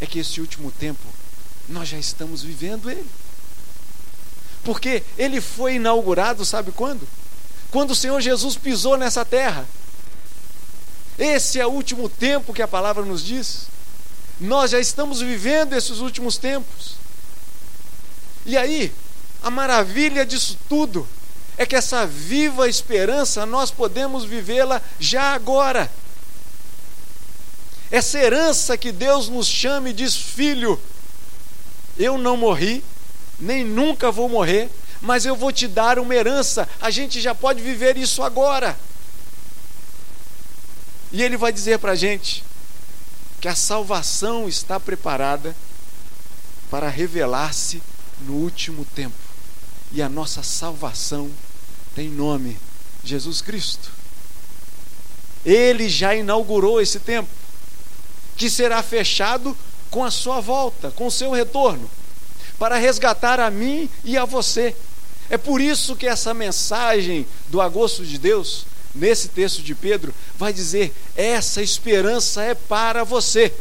é 0.00 0.06
que 0.06 0.20
esse 0.20 0.40
último 0.40 0.70
tempo 0.70 1.02
nós 1.68 1.88
já 1.88 1.98
estamos 1.98 2.40
vivendo 2.40 2.88
ele. 2.88 3.10
Porque 4.62 5.02
ele 5.18 5.40
foi 5.40 5.74
inaugurado, 5.74 6.44
sabe 6.44 6.70
quando? 6.70 7.06
Quando 7.72 7.90
o 7.90 7.96
Senhor 7.96 8.20
Jesus 8.20 8.56
pisou 8.56 8.96
nessa 8.96 9.24
terra. 9.24 9.66
Esse 11.18 11.58
é 11.58 11.66
o 11.66 11.70
último 11.70 12.08
tempo 12.08 12.54
que 12.54 12.62
a 12.62 12.68
palavra 12.68 13.04
nos 13.04 13.24
diz. 13.24 13.66
Nós 14.40 14.70
já 14.70 14.78
estamos 14.78 15.20
vivendo 15.20 15.72
esses 15.72 15.98
últimos 15.98 16.38
tempos. 16.38 16.94
E 18.44 18.56
aí, 18.56 18.92
a 19.46 19.50
maravilha 19.50 20.26
disso 20.26 20.58
tudo 20.68 21.06
é 21.56 21.64
que 21.64 21.76
essa 21.76 22.04
viva 22.04 22.68
esperança 22.68 23.46
nós 23.46 23.70
podemos 23.70 24.24
vivê-la 24.24 24.82
já 24.98 25.34
agora. 25.34 25.88
Essa 27.88 28.18
herança 28.18 28.76
que 28.76 28.90
Deus 28.90 29.28
nos 29.28 29.46
chama 29.46 29.90
e 29.90 29.92
diz: 29.92 30.16
Filho, 30.16 30.80
eu 31.96 32.18
não 32.18 32.36
morri, 32.36 32.82
nem 33.38 33.64
nunca 33.64 34.10
vou 34.10 34.28
morrer, 34.28 34.68
mas 35.00 35.24
eu 35.24 35.36
vou 35.36 35.52
te 35.52 35.68
dar 35.68 36.00
uma 36.00 36.12
herança. 36.12 36.68
A 36.80 36.90
gente 36.90 37.20
já 37.20 37.32
pode 37.32 37.62
viver 37.62 37.96
isso 37.96 38.24
agora. 38.24 38.76
E 41.12 41.22
Ele 41.22 41.36
vai 41.36 41.52
dizer 41.52 41.78
para 41.78 41.92
a 41.92 41.96
gente 41.96 42.42
que 43.40 43.46
a 43.46 43.54
salvação 43.54 44.48
está 44.48 44.80
preparada 44.80 45.54
para 46.68 46.88
revelar-se 46.88 47.80
no 48.22 48.32
último 48.32 48.84
tempo 48.84 49.25
e 49.92 50.02
a 50.02 50.08
nossa 50.08 50.42
salvação 50.42 51.30
tem 51.94 52.08
nome: 52.08 52.56
Jesus 53.04 53.40
Cristo. 53.40 53.90
Ele 55.44 55.88
já 55.88 56.14
inaugurou 56.14 56.80
esse 56.80 56.98
tempo, 56.98 57.28
que 58.36 58.50
será 58.50 58.82
fechado 58.82 59.56
com 59.90 60.04
a 60.04 60.10
sua 60.10 60.40
volta, 60.40 60.90
com 60.90 61.06
o 61.06 61.10
seu 61.10 61.30
retorno, 61.30 61.88
para 62.58 62.76
resgatar 62.76 63.38
a 63.40 63.50
mim 63.50 63.88
e 64.04 64.16
a 64.16 64.24
você. 64.24 64.74
É 65.30 65.36
por 65.36 65.60
isso 65.60 65.96
que 65.96 66.06
essa 66.06 66.34
mensagem 66.34 67.26
do 67.48 67.60
agosto 67.60 68.04
de 68.04 68.18
Deus, 68.18 68.66
nesse 68.94 69.28
texto 69.28 69.62
de 69.62 69.74
Pedro, 69.74 70.14
vai 70.36 70.52
dizer: 70.52 70.94
essa 71.16 71.62
esperança 71.62 72.42
é 72.42 72.54
para 72.54 73.04
você. 73.04 73.52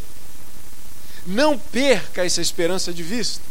Não 1.25 1.57
perca 1.57 2.25
essa 2.25 2.41
esperança 2.41 2.93
de 2.93 3.01
vista. 3.01 3.41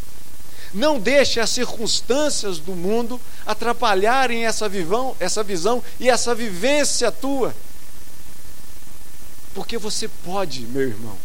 Não 0.75 0.99
deixe 0.99 1.39
as 1.39 1.51
circunstâncias 1.51 2.59
do 2.59 2.72
mundo 2.72 3.20
atrapalharem 3.47 4.45
essa, 4.45 4.68
vivão, 4.68 5.16
essa 5.20 5.43
visão 5.43 5.83
e 6.01 6.11
essa 6.11 6.35
vivência 6.35 7.12
tua. 7.12 7.55
Porque 9.55 9.79
você 9.79 10.09
pode, 10.09 10.62
meu 10.62 10.83
irmão 10.83 11.16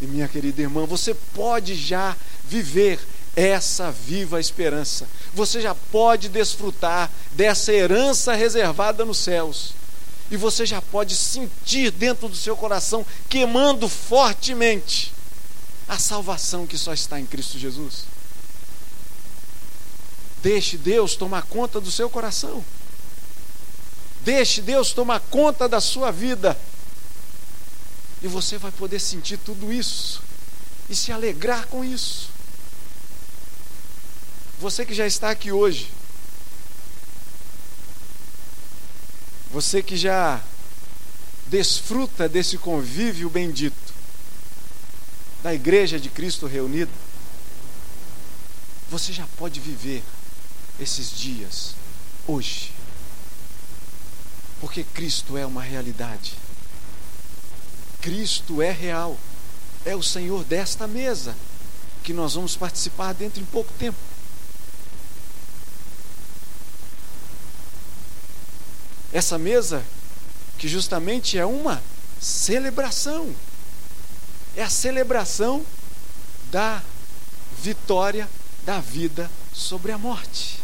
e 0.00 0.06
minha 0.06 0.28
querida 0.28 0.62
irmã, 0.62 0.86
você 0.86 1.12
pode 1.34 1.74
já 1.74 2.16
viver 2.44 2.98
essa 3.36 3.90
viva 3.90 4.40
esperança. 4.40 5.06
Você 5.34 5.60
já 5.60 5.74
pode 5.74 6.28
desfrutar 6.28 7.10
dessa 7.32 7.72
herança 7.72 8.34
reservada 8.34 9.04
nos 9.04 9.18
céus. 9.18 9.72
E 10.30 10.36
você 10.36 10.64
já 10.64 10.80
pode 10.80 11.14
sentir 11.14 11.90
dentro 11.90 12.28
do 12.28 12.36
seu 12.36 12.56
coração, 12.56 13.04
queimando 13.28 13.88
fortemente, 13.88 15.12
a 15.88 15.98
salvação 15.98 16.66
que 16.66 16.78
só 16.78 16.92
está 16.92 17.18
em 17.18 17.26
Cristo 17.26 17.58
Jesus. 17.58 18.04
Deixe 20.42 20.78
Deus 20.78 21.14
tomar 21.14 21.42
conta 21.42 21.80
do 21.80 21.90
seu 21.90 22.08
coração. 22.08 22.64
Deixe 24.22 24.60
Deus 24.60 24.92
tomar 24.92 25.20
conta 25.20 25.68
da 25.68 25.80
sua 25.80 26.10
vida. 26.10 26.58
E 28.22 28.28
você 28.28 28.58
vai 28.58 28.70
poder 28.70 29.00
sentir 29.00 29.38
tudo 29.38 29.72
isso 29.72 30.22
e 30.88 30.96
se 30.96 31.12
alegrar 31.12 31.66
com 31.66 31.84
isso. 31.84 32.28
Você 34.58 34.84
que 34.84 34.94
já 34.94 35.06
está 35.06 35.30
aqui 35.30 35.50
hoje, 35.50 35.90
você 39.50 39.82
que 39.82 39.96
já 39.96 40.42
desfruta 41.46 42.28
desse 42.28 42.58
convívio 42.58 43.28
bendito 43.30 43.94
da 45.42 45.54
igreja 45.54 45.98
de 45.98 46.10
Cristo 46.10 46.46
reunida, 46.46 46.92
você 48.90 49.12
já 49.12 49.26
pode 49.38 49.60
viver 49.60 50.02
esses 50.80 51.10
dias 51.16 51.74
hoje. 52.26 52.72
Porque 54.60 54.84
Cristo 54.84 55.36
é 55.36 55.46
uma 55.46 55.62
realidade. 55.62 56.34
Cristo 58.00 58.62
é 58.62 58.70
real. 58.70 59.18
É 59.84 59.96
o 59.96 60.02
Senhor 60.02 60.44
desta 60.44 60.86
mesa 60.86 61.34
que 62.02 62.12
nós 62.12 62.34
vamos 62.34 62.56
participar 62.56 63.14
dentro 63.14 63.40
em 63.40 63.46
pouco 63.46 63.72
tempo. 63.78 63.98
Essa 69.12 69.38
mesa 69.38 69.84
que 70.58 70.68
justamente 70.68 71.38
é 71.38 71.44
uma 71.44 71.82
celebração. 72.20 73.34
É 74.54 74.62
a 74.62 74.70
celebração 74.70 75.64
da 76.50 76.82
vitória 77.62 78.28
da 78.64 78.80
vida 78.80 79.30
sobre 79.52 79.92
a 79.92 79.98
morte. 79.98 80.60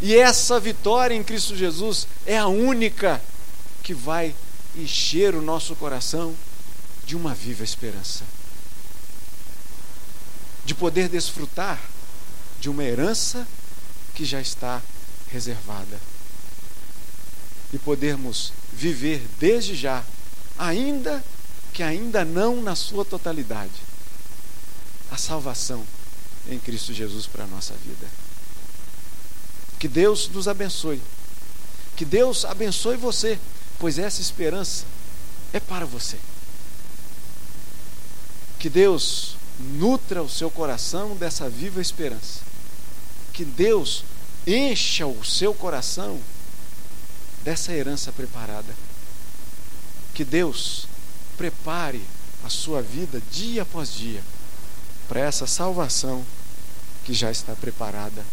E 0.00 0.14
essa 0.14 0.60
vitória 0.60 1.14
em 1.14 1.22
Cristo 1.22 1.56
Jesus 1.56 2.06
é 2.26 2.36
a 2.36 2.46
única 2.46 3.22
que 3.82 3.94
vai 3.94 4.34
encher 4.74 5.34
o 5.34 5.40
nosso 5.40 5.74
coração 5.76 6.34
de 7.04 7.16
uma 7.16 7.34
viva 7.34 7.64
esperança. 7.64 8.24
De 10.64 10.74
poder 10.74 11.08
desfrutar 11.08 11.80
de 12.60 12.68
uma 12.68 12.84
herança 12.84 13.46
que 14.14 14.24
já 14.24 14.40
está 14.40 14.82
reservada. 15.30 16.00
E 17.72 17.78
podermos 17.78 18.52
viver 18.72 19.26
desde 19.38 19.74
já, 19.74 20.04
ainda 20.58 21.24
que 21.72 21.82
ainda 21.82 22.24
não 22.24 22.62
na 22.62 22.74
sua 22.74 23.04
totalidade, 23.04 23.72
a 25.10 25.16
salvação 25.16 25.86
em 26.48 26.58
Cristo 26.58 26.92
Jesus 26.92 27.26
para 27.26 27.44
a 27.44 27.46
nossa 27.46 27.74
vida. 27.74 28.25
Que 29.78 29.88
Deus 29.88 30.28
nos 30.28 30.48
abençoe. 30.48 31.02
Que 31.96 32.04
Deus 32.04 32.44
abençoe 32.44 32.96
você, 32.96 33.38
pois 33.78 33.98
essa 33.98 34.20
esperança 34.20 34.84
é 35.52 35.60
para 35.60 35.86
você. 35.86 36.18
Que 38.58 38.68
Deus 38.68 39.36
nutra 39.58 40.22
o 40.22 40.28
seu 40.28 40.50
coração 40.50 41.16
dessa 41.16 41.48
viva 41.48 41.80
esperança. 41.80 42.40
Que 43.32 43.44
Deus 43.44 44.04
encha 44.46 45.06
o 45.06 45.24
seu 45.24 45.54
coração 45.54 46.20
dessa 47.42 47.72
herança 47.72 48.12
preparada. 48.12 48.74
Que 50.14 50.24
Deus 50.24 50.86
prepare 51.36 52.02
a 52.44 52.48
sua 52.48 52.80
vida 52.80 53.22
dia 53.30 53.62
após 53.62 53.92
dia 53.92 54.22
para 55.08 55.20
essa 55.20 55.46
salvação 55.46 56.24
que 57.04 57.12
já 57.12 57.30
está 57.30 57.54
preparada 57.54 58.24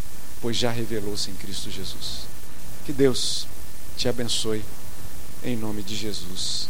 pois 0.44 0.58
já 0.58 0.70
revelou-se 0.70 1.32
em 1.32 1.36
Cristo 1.36 1.72
Jesus. 1.72 2.28
Que 2.86 2.92
Deus 2.92 3.48
te 3.96 4.10
abençoe, 4.10 4.62
em 5.42 5.56
nome 5.56 5.82
de 5.82 5.96
Jesus. 5.96 6.68